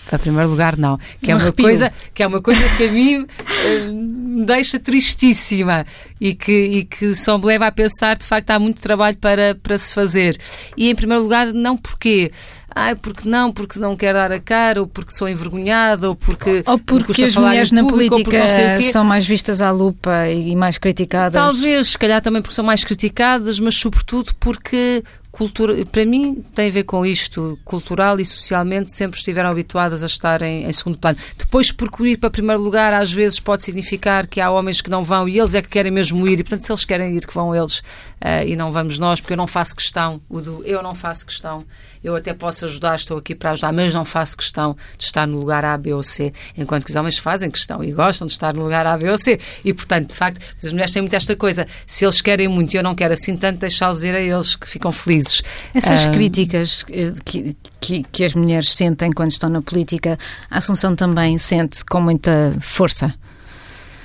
Para 0.09 0.19
primeiro 0.19 0.49
lugar, 0.49 0.77
não. 0.77 0.97
Que 1.21 1.31
é, 1.31 1.35
uma 1.35 1.51
coisa, 1.51 1.91
que 2.13 2.23
é 2.23 2.27
uma 2.27 2.41
coisa 2.41 2.63
que 2.77 2.85
a 2.85 2.91
mim 2.91 3.17
uh, 3.23 3.93
me 3.93 4.45
deixa 4.45 4.79
tristíssima 4.79 5.85
e 6.19 6.33
que, 6.33 6.51
e 6.51 6.83
que 6.85 7.05
me 7.05 7.45
leva 7.45 7.67
a 7.67 7.71
pensar, 7.71 8.17
de 8.17 8.25
facto, 8.25 8.49
há 8.51 8.59
muito 8.59 8.81
trabalho 8.81 9.17
para, 9.17 9.55
para 9.55 9.77
se 9.77 9.93
fazer. 9.93 10.37
E, 10.75 10.89
em 10.89 10.95
primeiro 10.95 11.23
lugar, 11.23 11.53
não 11.53 11.77
porque 11.77 12.31
ai, 12.77 12.95
porque 12.95 13.27
não, 13.27 13.51
porque 13.51 13.79
não 13.79 13.95
quero 13.95 14.17
dar 14.17 14.31
a 14.31 14.39
cara, 14.39 14.81
ou 14.81 14.87
porque 14.87 15.11
sou 15.11 15.27
envergonhada, 15.27 16.09
ou 16.09 16.15
porque. 16.15 16.63
Ou 16.65 16.77
porque 16.77 17.23
as 17.23 17.35
mulheres 17.35 17.71
na 17.71 17.85
política 17.85 18.47
são 18.91 19.03
mais 19.03 19.25
vistas 19.25 19.61
à 19.61 19.71
lupa 19.71 20.27
e 20.29 20.55
mais 20.55 20.77
criticadas. 20.77 21.33
Talvez, 21.33 21.89
se 21.89 21.97
calhar 21.97 22.21
também 22.21 22.41
porque 22.41 22.55
são 22.55 22.63
mais 22.63 22.83
criticadas, 22.83 23.59
mas 23.59 23.75
sobretudo 23.75 24.33
porque 24.39 25.03
cultura, 25.37 25.85
para 25.85 26.03
mim 26.03 26.43
tem 26.55 26.67
a 26.67 26.71
ver 26.71 26.83
com 26.83 27.05
isto, 27.05 27.59
cultural 27.63 28.19
e 28.19 28.25
socialmente 28.25 28.91
sempre 28.91 29.17
estiveram 29.19 29.49
habituadas 29.49 30.03
a 30.03 30.07
estar 30.07 30.41
em, 30.41 30.65
em, 30.65 30.71
segundo 30.71 30.97
plano. 30.97 31.17
Depois, 31.37 31.71
porque 31.71 32.07
ir 32.07 32.17
para 32.17 32.31
primeiro 32.31 32.61
lugar 32.61 32.91
às 32.93 33.11
vezes 33.11 33.39
pode 33.39 33.63
significar 33.63 34.25
que 34.25 34.41
há 34.41 34.49
homens 34.49 34.81
que 34.81 34.89
não 34.89 35.03
vão 35.03 35.29
e 35.29 35.37
eles 35.37 35.53
é 35.53 35.61
que 35.61 35.69
querem 35.69 35.91
mesmo 35.91 36.06
ir, 36.11 36.39
e 36.39 36.43
portanto 36.43 36.61
se 36.61 36.71
eles 36.71 36.85
querem 36.85 37.15
ir, 37.15 37.25
que 37.25 37.33
vão 37.33 37.55
eles 37.55 37.79
uh, 37.79 38.45
e 38.45 38.55
não 38.55 38.71
vamos 38.71 38.97
nós, 38.97 39.19
porque 39.19 39.33
eu 39.33 39.37
não 39.37 39.47
faço 39.47 39.75
questão, 39.75 40.21
o 40.29 40.41
do 40.41 40.63
eu 40.65 40.81
não 40.81 40.95
faço 40.95 41.25
questão, 41.25 41.65
eu 42.03 42.15
até 42.15 42.33
posso 42.33 42.65
ajudar, 42.65 42.95
estou 42.95 43.17
aqui 43.17 43.35
para 43.35 43.51
ajudar, 43.51 43.73
mas 43.73 43.93
não 43.93 44.05
faço 44.05 44.37
questão 44.37 44.75
de 44.97 45.03
estar 45.03 45.27
no 45.27 45.37
lugar 45.37 45.65
A, 45.65 45.77
B 45.77 45.93
ou 45.93 46.03
C, 46.03 46.33
enquanto 46.57 46.85
que 46.85 46.91
os 46.91 46.95
homens 46.95 47.17
fazem 47.17 47.49
questão 47.49 47.83
e 47.83 47.91
gostam 47.91 48.25
de 48.25 48.33
estar 48.33 48.53
no 48.53 48.63
lugar 48.63 48.85
A, 48.85 48.97
B 48.97 49.09
ou 49.09 49.17
C. 49.17 49.39
E, 49.63 49.73
portanto, 49.73 50.09
de 50.09 50.15
facto, 50.15 50.39
as 50.63 50.71
mulheres 50.71 50.93
têm 50.93 51.01
muito 51.01 51.15
esta 51.15 51.35
coisa, 51.35 51.67
se 51.85 52.05
eles 52.05 52.21
querem 52.21 52.47
muito 52.47 52.73
e 52.73 52.77
eu 52.77 52.83
não 52.83 52.95
quero 52.95 53.13
assim 53.13 53.35
tanto, 53.35 53.59
deixá-los 53.59 54.03
ir 54.03 54.15
a 54.15 54.21
eles 54.21 54.55
que 54.55 54.67
ficam 54.67 54.91
felizes. 54.91 55.41
Essas 55.73 56.05
um... 56.05 56.11
críticas 56.11 56.83
que, 56.83 57.55
que, 57.79 58.03
que, 58.03 58.23
as 58.23 58.33
mulheres 58.33 58.73
sentem 58.73 59.11
quando 59.11 59.31
estão 59.31 59.49
na 59.49 59.61
política, 59.61 60.17
a 60.49 60.57
Assunção 60.57 60.95
também 60.95 61.37
sente 61.37 61.83
com 61.85 62.01
muita 62.01 62.55
força. 62.61 63.13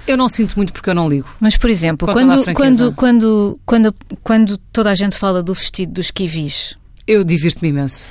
Eu 0.06 0.16
não 0.16 0.28
sinto 0.28 0.56
muito 0.56 0.72
porque 0.72 0.90
eu 0.90 0.94
não 0.94 1.08
ligo. 1.08 1.28
Mas, 1.40 1.56
por 1.56 1.70
exemplo, 1.70 2.12
quando, 2.12 2.54
quando, 2.54 2.92
quando, 2.94 3.60
quando, 3.64 3.94
quando 4.22 4.58
toda 4.58 4.90
a 4.90 4.94
gente 4.94 5.16
fala 5.16 5.42
do 5.42 5.54
vestido 5.54 5.92
dos 5.92 6.10
kiwis. 6.10 6.76
Eu 7.06 7.24
divirto-me 7.24 7.68
imenso 7.68 8.10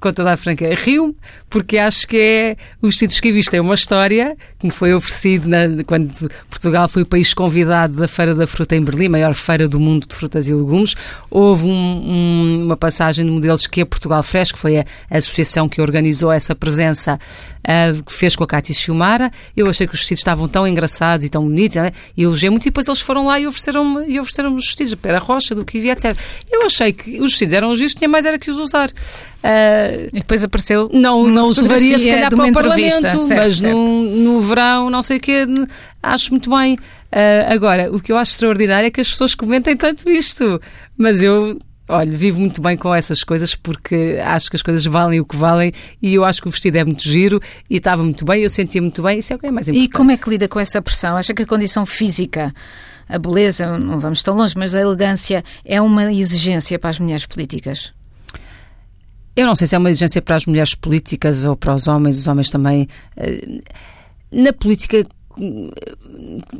com 0.00 0.12
toda 0.12 0.32
a 0.32 0.36
franqueza. 0.36 0.74
Rio 0.74 1.14
porque 1.50 1.78
acho 1.78 2.06
que 2.06 2.16
é 2.16 2.56
os 2.80 2.98
sítios 2.98 3.20
que 3.20 3.32
visto 3.32 3.54
é 3.54 3.60
uma 3.60 3.74
história 3.74 4.36
que 4.58 4.66
me 4.66 4.72
foi 4.72 4.92
oferecido 4.92 5.48
na, 5.48 5.82
quando 5.86 6.12
Portugal 6.48 6.88
foi 6.88 7.02
o 7.02 7.06
país 7.06 7.32
convidado 7.32 7.94
da 7.94 8.06
Feira 8.06 8.34
da 8.34 8.46
Fruta 8.46 8.76
em 8.76 8.84
Berlim, 8.84 9.08
maior 9.08 9.34
feira 9.34 9.66
do 9.66 9.80
mundo 9.80 10.06
de 10.06 10.14
frutas 10.14 10.48
e 10.48 10.54
legumes. 10.54 10.94
Houve 11.30 11.66
um, 11.66 11.70
um, 11.70 12.64
uma 12.66 12.76
passagem 12.76 13.24
de 13.24 13.30
modelos 13.30 13.66
que 13.66 13.80
é 13.80 13.84
Portugal 13.84 14.22
Fresco, 14.22 14.56
que 14.56 14.60
foi 14.60 14.78
a, 14.78 14.84
associação 15.10 15.68
que 15.68 15.80
organizou 15.80 16.30
essa 16.30 16.54
presença, 16.54 17.18
uh, 17.68 18.02
que 18.02 18.12
fez 18.12 18.34
com 18.34 18.44
a 18.44 18.46
Cátia 18.46 18.74
Chiumara. 18.74 19.30
Eu 19.56 19.68
achei 19.68 19.86
que 19.86 19.94
os 19.94 20.00
vestidos 20.00 20.20
estavam 20.20 20.48
tão 20.48 20.66
engraçados 20.66 21.26
e 21.26 21.28
tão 21.28 21.44
bonitos, 21.44 21.76
né? 21.76 21.92
e 22.16 22.22
elogiei 22.22 22.48
muito, 22.48 22.64
e 22.64 22.70
depois 22.70 22.86
eles 22.88 23.00
foram 23.00 23.26
lá 23.26 23.38
e 23.38 23.46
ofereceram-me 23.46 24.06
e 24.06 24.18
ofereceram 24.18 24.54
os 24.54 24.64
vestidos, 24.64 24.94
Pera 24.94 25.18
Rocha, 25.18 25.54
do 25.54 25.64
Kiwi, 25.64 25.90
etc. 25.90 26.16
Eu 26.50 26.64
achei 26.64 26.92
que 26.92 27.20
os 27.20 27.30
vestidos 27.30 27.52
eram 27.54 27.76
giros, 27.76 27.94
tinha 27.94 28.08
mais 28.08 28.24
era 28.24 28.38
que 28.38 28.50
os 28.50 28.56
usar. 28.56 28.88
Uh, 28.88 30.08
e 30.12 30.18
depois 30.18 30.42
apareceu. 30.42 30.90
Não, 30.92 31.26
não 31.26 31.46
os 31.46 31.58
levaria 31.58 31.98
se 31.98 32.10
calhar 32.10 32.30
para 32.30 32.46
o 32.46 32.52
Parlamento, 32.52 33.02
certo, 33.02 33.28
mas 33.28 33.58
certo. 33.58 33.76
No, 33.76 34.04
no 34.04 34.40
verão, 34.40 34.90
não 34.90 35.02
sei 35.02 35.18
o 35.18 35.20
quê, 35.20 35.46
acho 36.02 36.30
muito 36.30 36.50
bem. 36.50 36.74
Uh, 36.74 37.52
agora, 37.52 37.90
o 37.94 38.00
que 38.00 38.12
eu 38.12 38.16
acho 38.16 38.32
extraordinário 38.32 38.86
é 38.86 38.90
que 38.90 39.00
as 39.00 39.08
pessoas 39.08 39.34
comentem 39.34 39.76
tanto 39.76 40.08
isto. 40.10 40.60
Mas 40.96 41.22
eu 41.22 41.58
Olha, 41.88 42.14
vivo 42.14 42.38
muito 42.38 42.60
bem 42.60 42.76
com 42.76 42.94
essas 42.94 43.24
coisas 43.24 43.54
porque 43.54 44.20
acho 44.22 44.50
que 44.50 44.56
as 44.56 44.62
coisas 44.62 44.84
valem 44.84 45.20
o 45.20 45.24
que 45.24 45.34
valem 45.34 45.72
e 46.02 46.12
eu 46.12 46.24
acho 46.24 46.42
que 46.42 46.48
o 46.48 46.50
vestido 46.50 46.76
é 46.76 46.84
muito 46.84 47.02
giro 47.02 47.40
e 47.68 47.78
estava 47.78 48.02
muito 48.02 48.26
bem, 48.26 48.42
eu 48.42 48.50
sentia 48.50 48.82
muito 48.82 49.02
bem, 49.02 49.20
isso 49.20 49.32
é 49.32 49.36
o 49.36 49.38
que 49.38 49.46
é 49.46 49.50
mais 49.50 49.68
importante. 49.68 49.88
E 49.88 49.90
como 49.90 50.10
é 50.10 50.16
que 50.18 50.28
lida 50.28 50.46
com 50.46 50.60
essa 50.60 50.82
pressão? 50.82 51.16
Acha 51.16 51.32
que 51.32 51.42
a 51.42 51.46
condição 51.46 51.86
física, 51.86 52.52
a 53.08 53.18
beleza, 53.18 53.78
não 53.78 53.98
vamos 53.98 54.22
tão 54.22 54.36
longe, 54.36 54.54
mas 54.54 54.74
a 54.74 54.80
elegância 54.80 55.42
é 55.64 55.80
uma 55.80 56.12
exigência 56.12 56.78
para 56.78 56.90
as 56.90 56.98
mulheres 56.98 57.24
políticas? 57.24 57.94
Eu 59.34 59.46
não 59.46 59.56
sei 59.56 59.66
se 59.66 59.74
é 59.74 59.78
uma 59.78 59.88
exigência 59.88 60.20
para 60.20 60.36
as 60.36 60.44
mulheres 60.44 60.74
políticas 60.74 61.46
ou 61.46 61.56
para 61.56 61.74
os 61.74 61.86
homens, 61.86 62.18
os 62.18 62.26
homens 62.26 62.50
também. 62.50 62.86
Eh, 63.16 63.60
na 64.30 64.52
política, 64.52 65.04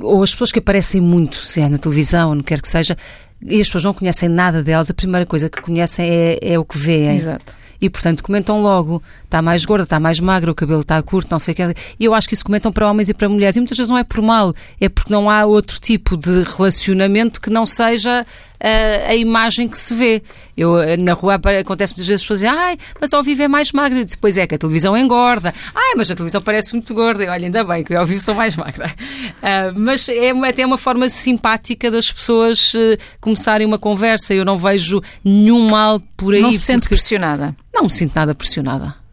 ou 0.00 0.22
as 0.22 0.32
pessoas 0.32 0.52
que 0.52 0.58
aparecem 0.58 1.00
muito, 1.00 1.38
se 1.44 1.60
é 1.60 1.68
na 1.68 1.78
televisão, 1.78 2.30
ou 2.30 2.34
não 2.34 2.42
quer 2.42 2.60
que 2.60 2.68
seja, 2.68 2.96
e 3.42 3.60
as 3.60 3.68
pessoas 3.68 3.84
não 3.84 3.94
conhecem 3.94 4.28
nada 4.28 4.62
delas, 4.62 4.90
a 4.90 4.94
primeira 4.94 5.26
coisa 5.26 5.48
que 5.48 5.60
conhecem 5.60 6.08
é, 6.08 6.38
é 6.40 6.58
o 6.58 6.64
que 6.64 6.78
veem. 6.78 7.16
Exato. 7.16 7.56
E, 7.80 7.88
portanto, 7.88 8.24
comentam 8.24 8.60
logo, 8.60 9.00
está 9.24 9.40
mais 9.40 9.64
gorda, 9.64 9.84
está 9.84 10.00
mais 10.00 10.18
magra, 10.18 10.50
o 10.50 10.54
cabelo 10.54 10.80
está 10.80 11.00
curto, 11.00 11.30
não 11.30 11.38
sei 11.38 11.52
o 11.52 11.54
que. 11.54 11.74
E 12.00 12.04
eu 12.04 12.12
acho 12.12 12.26
que 12.26 12.34
isso 12.34 12.44
comentam 12.44 12.72
para 12.72 12.90
homens 12.90 13.08
e 13.08 13.14
para 13.14 13.28
mulheres. 13.28 13.56
E 13.56 13.60
muitas 13.60 13.76
vezes 13.76 13.88
não 13.88 13.98
é 13.98 14.02
por 14.02 14.20
mal, 14.20 14.52
é 14.80 14.88
porque 14.88 15.12
não 15.12 15.30
há 15.30 15.44
outro 15.44 15.78
tipo 15.78 16.16
de 16.16 16.42
relacionamento 16.42 17.40
que 17.40 17.50
não 17.50 17.64
seja 17.64 18.26
a, 18.60 19.10
a 19.10 19.14
imagem 19.14 19.68
que 19.68 19.78
se 19.78 19.94
vê. 19.94 20.22
Eu, 20.56 20.74
na 20.98 21.12
rua 21.12 21.34
acontece 21.34 21.92
muitas 21.92 22.08
vezes 22.08 22.22
pessoas 22.24 22.40
dizem, 22.40 22.50
ai, 22.50 22.76
mas 23.00 23.12
ao 23.12 23.22
vivo 23.22 23.42
é 23.42 23.48
mais 23.48 23.70
magra. 23.70 24.00
Eu 24.00 24.04
disse, 24.04 24.18
pois 24.18 24.36
é, 24.36 24.46
que 24.46 24.54
a 24.54 24.58
televisão 24.58 24.96
engorda. 24.96 25.54
Ai, 25.74 25.94
mas 25.96 26.10
a 26.10 26.16
televisão 26.16 26.42
parece 26.42 26.72
muito 26.72 26.92
gorda. 26.92 27.24
E, 27.24 27.28
olha, 27.28 27.46
ainda 27.46 27.62
bem 27.62 27.84
que 27.84 27.94
eu 27.94 28.00
ao 28.00 28.06
vivo 28.06 28.20
sou 28.20 28.34
mais 28.34 28.56
magra. 28.56 28.88
Uh, 28.88 29.72
mas 29.78 30.08
é 30.08 30.30
até 30.30 30.66
uma 30.66 30.78
forma 30.78 31.08
simpática 31.08 31.90
das 31.90 32.10
pessoas 32.10 32.74
uh, 32.74 32.98
começarem 33.20 33.66
uma 33.66 33.78
conversa. 33.78 34.34
Eu 34.34 34.44
não 34.44 34.58
vejo 34.58 35.00
nenhum 35.24 35.68
mal 35.68 36.00
por 36.16 36.34
aí. 36.34 36.42
Não 36.42 36.52
se 36.52 36.58
sente 36.58 36.88
pressionada? 36.88 37.54
Não 37.72 37.84
me 37.84 37.90
sinto 37.90 38.14
nada 38.16 38.34
pressionada. 38.34 39.07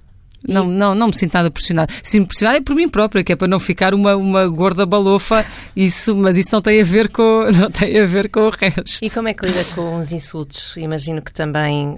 Não, 0.47 0.65
não, 0.65 0.93
não 0.93 1.08
me 1.08 1.15
sinto 1.15 1.34
nada 1.34 1.49
pressionada. 1.49 1.91
Se 2.03 2.19
me 2.19 2.25
pressionar 2.25 2.55
é 2.55 2.62
por 2.62 2.75
mim 2.75 2.88
própria, 2.88 3.23
que 3.23 3.31
é 3.31 3.36
para 3.36 3.47
não 3.47 3.60
ficar 3.60 3.93
uma, 3.93 4.15
uma 4.15 4.47
gorda 4.47 4.86
balofa, 4.86 5.45
isso, 5.75 6.15
mas 6.15 6.38
isso 6.38 6.49
não 6.51 6.62
tem 6.62 6.81
a 6.81 6.84
ver 6.84 7.10
com, 7.10 7.45
não 7.51 7.69
tem 7.71 7.99
a 7.99 8.05
ver 8.05 8.29
com 8.29 8.41
o 8.41 8.49
resto. 8.49 9.03
E 9.03 9.10
como 9.10 9.27
é 9.27 9.34
que 9.34 9.45
lida 9.45 9.63
com 9.75 9.95
os 9.95 10.12
insultos? 10.12 10.75
Imagino 10.77 11.21
que 11.21 11.34
também 11.34 11.89
uh, 11.89 11.95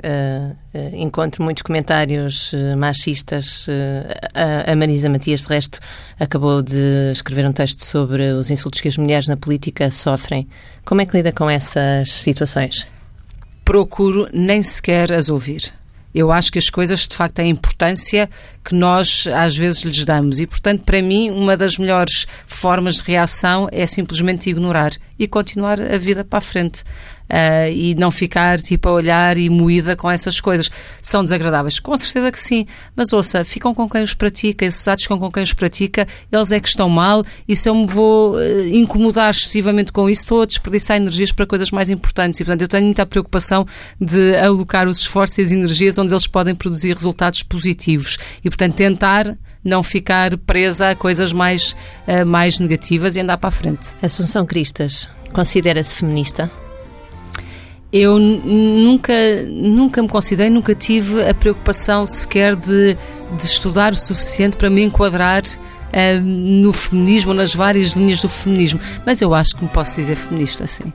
uh, 0.74 0.96
encontro 0.96 1.44
muitos 1.44 1.64
comentários 1.64 2.54
uh, 2.54 2.78
machistas. 2.78 3.68
a, 4.34 4.72
a 4.72 4.76
Marisa 4.76 5.10
Matias, 5.10 5.42
de 5.42 5.50
resto, 5.50 5.80
acabou 6.20 6.62
de 6.62 7.12
escrever 7.12 7.46
um 7.48 7.54
texto 7.54 7.84
sobre 7.84 8.24
os 8.32 8.50
insultos 8.50 8.82
que 8.82 8.88
as 8.88 8.98
mulheres 8.98 9.28
na 9.28 9.38
política 9.38 9.92
sofrem. 9.92 10.48
Como 10.86 11.02
é 11.02 11.06
que 11.06 11.16
lida 11.16 11.32
com 11.32 11.50
essas 11.50 12.12
situações? 12.12 12.88
Procuro 13.66 14.30
nem 14.32 14.64
sequer 14.64 15.12
as 15.12 15.28
ouvir. 15.28 15.74
Eu 16.14 16.32
acho 16.32 16.52
que 16.52 16.60
as 16.60 16.70
coisas 16.70 17.08
de 17.08 17.16
facto 17.16 17.36
têm 17.36 17.50
importância 17.50 18.30
que 18.64 18.74
nós 18.74 19.28
às 19.34 19.56
vezes 19.56 19.82
lhes 19.84 20.04
damos. 20.06 20.40
E, 20.40 20.48
portanto, 20.48 20.84
para 20.84 21.02
mim, 21.02 21.30
uma 21.30 21.56
das 21.56 21.78
melhores 21.78 22.26
formas 22.46 22.96
de 22.96 23.04
reação 23.04 23.68
é 23.72 23.86
simplesmente 23.86 24.50
ignorar 24.50 24.92
e 25.20 25.28
continuar 25.28 25.82
a 25.82 25.98
vida 25.98 26.24
para 26.24 26.40
a 26.40 26.42
frente 26.42 26.84
uh, 27.30 27.72
e 27.72 27.96
não 27.96 28.12
ficar 28.12 28.58
tipo 28.60 28.90
a 28.90 28.92
olhar 28.92 29.38
e 29.38 29.50
moída 29.50 29.96
com 29.96 30.10
essas 30.10 30.40
coisas. 30.40 30.70
São 31.02 31.24
desagradáveis? 31.24 31.80
Com 31.80 31.96
certeza 31.98 32.32
que 32.32 32.40
sim, 32.40 32.66
mas 32.96 33.14
ouça, 33.14 33.44
ficam 33.44 33.74
com 33.74 33.90
quem 33.90 34.04
os 34.04 34.14
pratica, 34.14 34.66
esses 34.66 34.88
atos 34.88 35.04
ficam 35.04 35.20
com 35.20 35.32
quem 35.32 35.44
os 35.44 35.54
pratica, 35.54 36.08
eles 36.32 36.52
é 36.52 36.60
que 36.60 36.68
estão 36.68 36.90
mal 36.90 37.24
e 37.48 37.56
se 37.56 37.70
eu 37.70 37.76
me 37.76 37.88
vou 37.88 38.36
uh, 38.36 38.68
incomodar 38.68 39.32
excessivamente 39.32 39.92
com 39.92 40.10
isso, 40.10 40.22
estou 40.22 40.42
a 40.42 40.46
desperdiçar 40.46 40.98
energias 40.98 41.32
para 41.32 41.46
coisas 41.46 41.72
mais 41.72 41.90
importantes 41.90 42.40
e, 42.40 42.46
portanto, 42.46 42.62
eu 42.62 42.68
tenho 42.68 42.86
muita 42.86 43.06
preocupação 43.06 43.66
de 44.00 44.36
alocar 44.38 44.88
os 44.88 45.00
esforços 45.00 45.38
e 45.38 45.42
as 45.42 45.52
energias 45.52 45.98
onde 45.98 46.14
eles 46.14 46.28
podem 46.28 46.56
produzir 46.56 46.94
resultados 46.94 47.44
positivos 47.44 48.18
e, 48.44 48.50
portanto, 48.50 48.76
tentar 48.76 49.38
não 49.64 49.84
ficar 49.84 50.38
presa 50.38 50.92
a 50.92 50.96
coisas 50.96 51.34
mais, 51.34 51.76
uh, 52.08 52.26
mais 52.26 52.60
negativas 52.60 53.16
e 53.16 53.22
andar 53.22 53.38
para 53.38 53.50
a 53.50 53.52
frente. 53.52 53.94
Assunção 54.02 54.46
Cristas, 54.46 55.10
considera-se 55.34 55.96
feminista? 55.96 56.50
Eu 57.92 58.20
nunca, 58.20 59.14
nunca 59.50 60.02
me 60.02 60.10
considerei, 60.10 60.50
nunca 60.50 60.76
tive 60.76 61.28
a 61.28 61.34
preocupação 61.34 62.06
sequer 62.06 62.56
de, 62.56 62.98
de 63.38 63.46
estudar 63.46 63.94
o 63.94 63.96
suficiente 63.96 64.58
para 64.58 64.70
me 64.70 64.84
enquadrar 64.84 65.42
uh, 65.44 66.22
no 66.22 66.74
feminismo, 66.74 67.34
nas 67.34 67.54
várias 67.54 67.92
linhas 67.92 68.22
do 68.22 68.28
feminismo. 68.28 68.80
Mas 69.06 69.22
eu 69.22 69.34
acho 69.34 69.56
que 69.56 69.64
me 69.64 69.70
posso 69.70 69.96
dizer 69.96 70.16
feminista, 70.16 70.68
sim. 70.68 70.92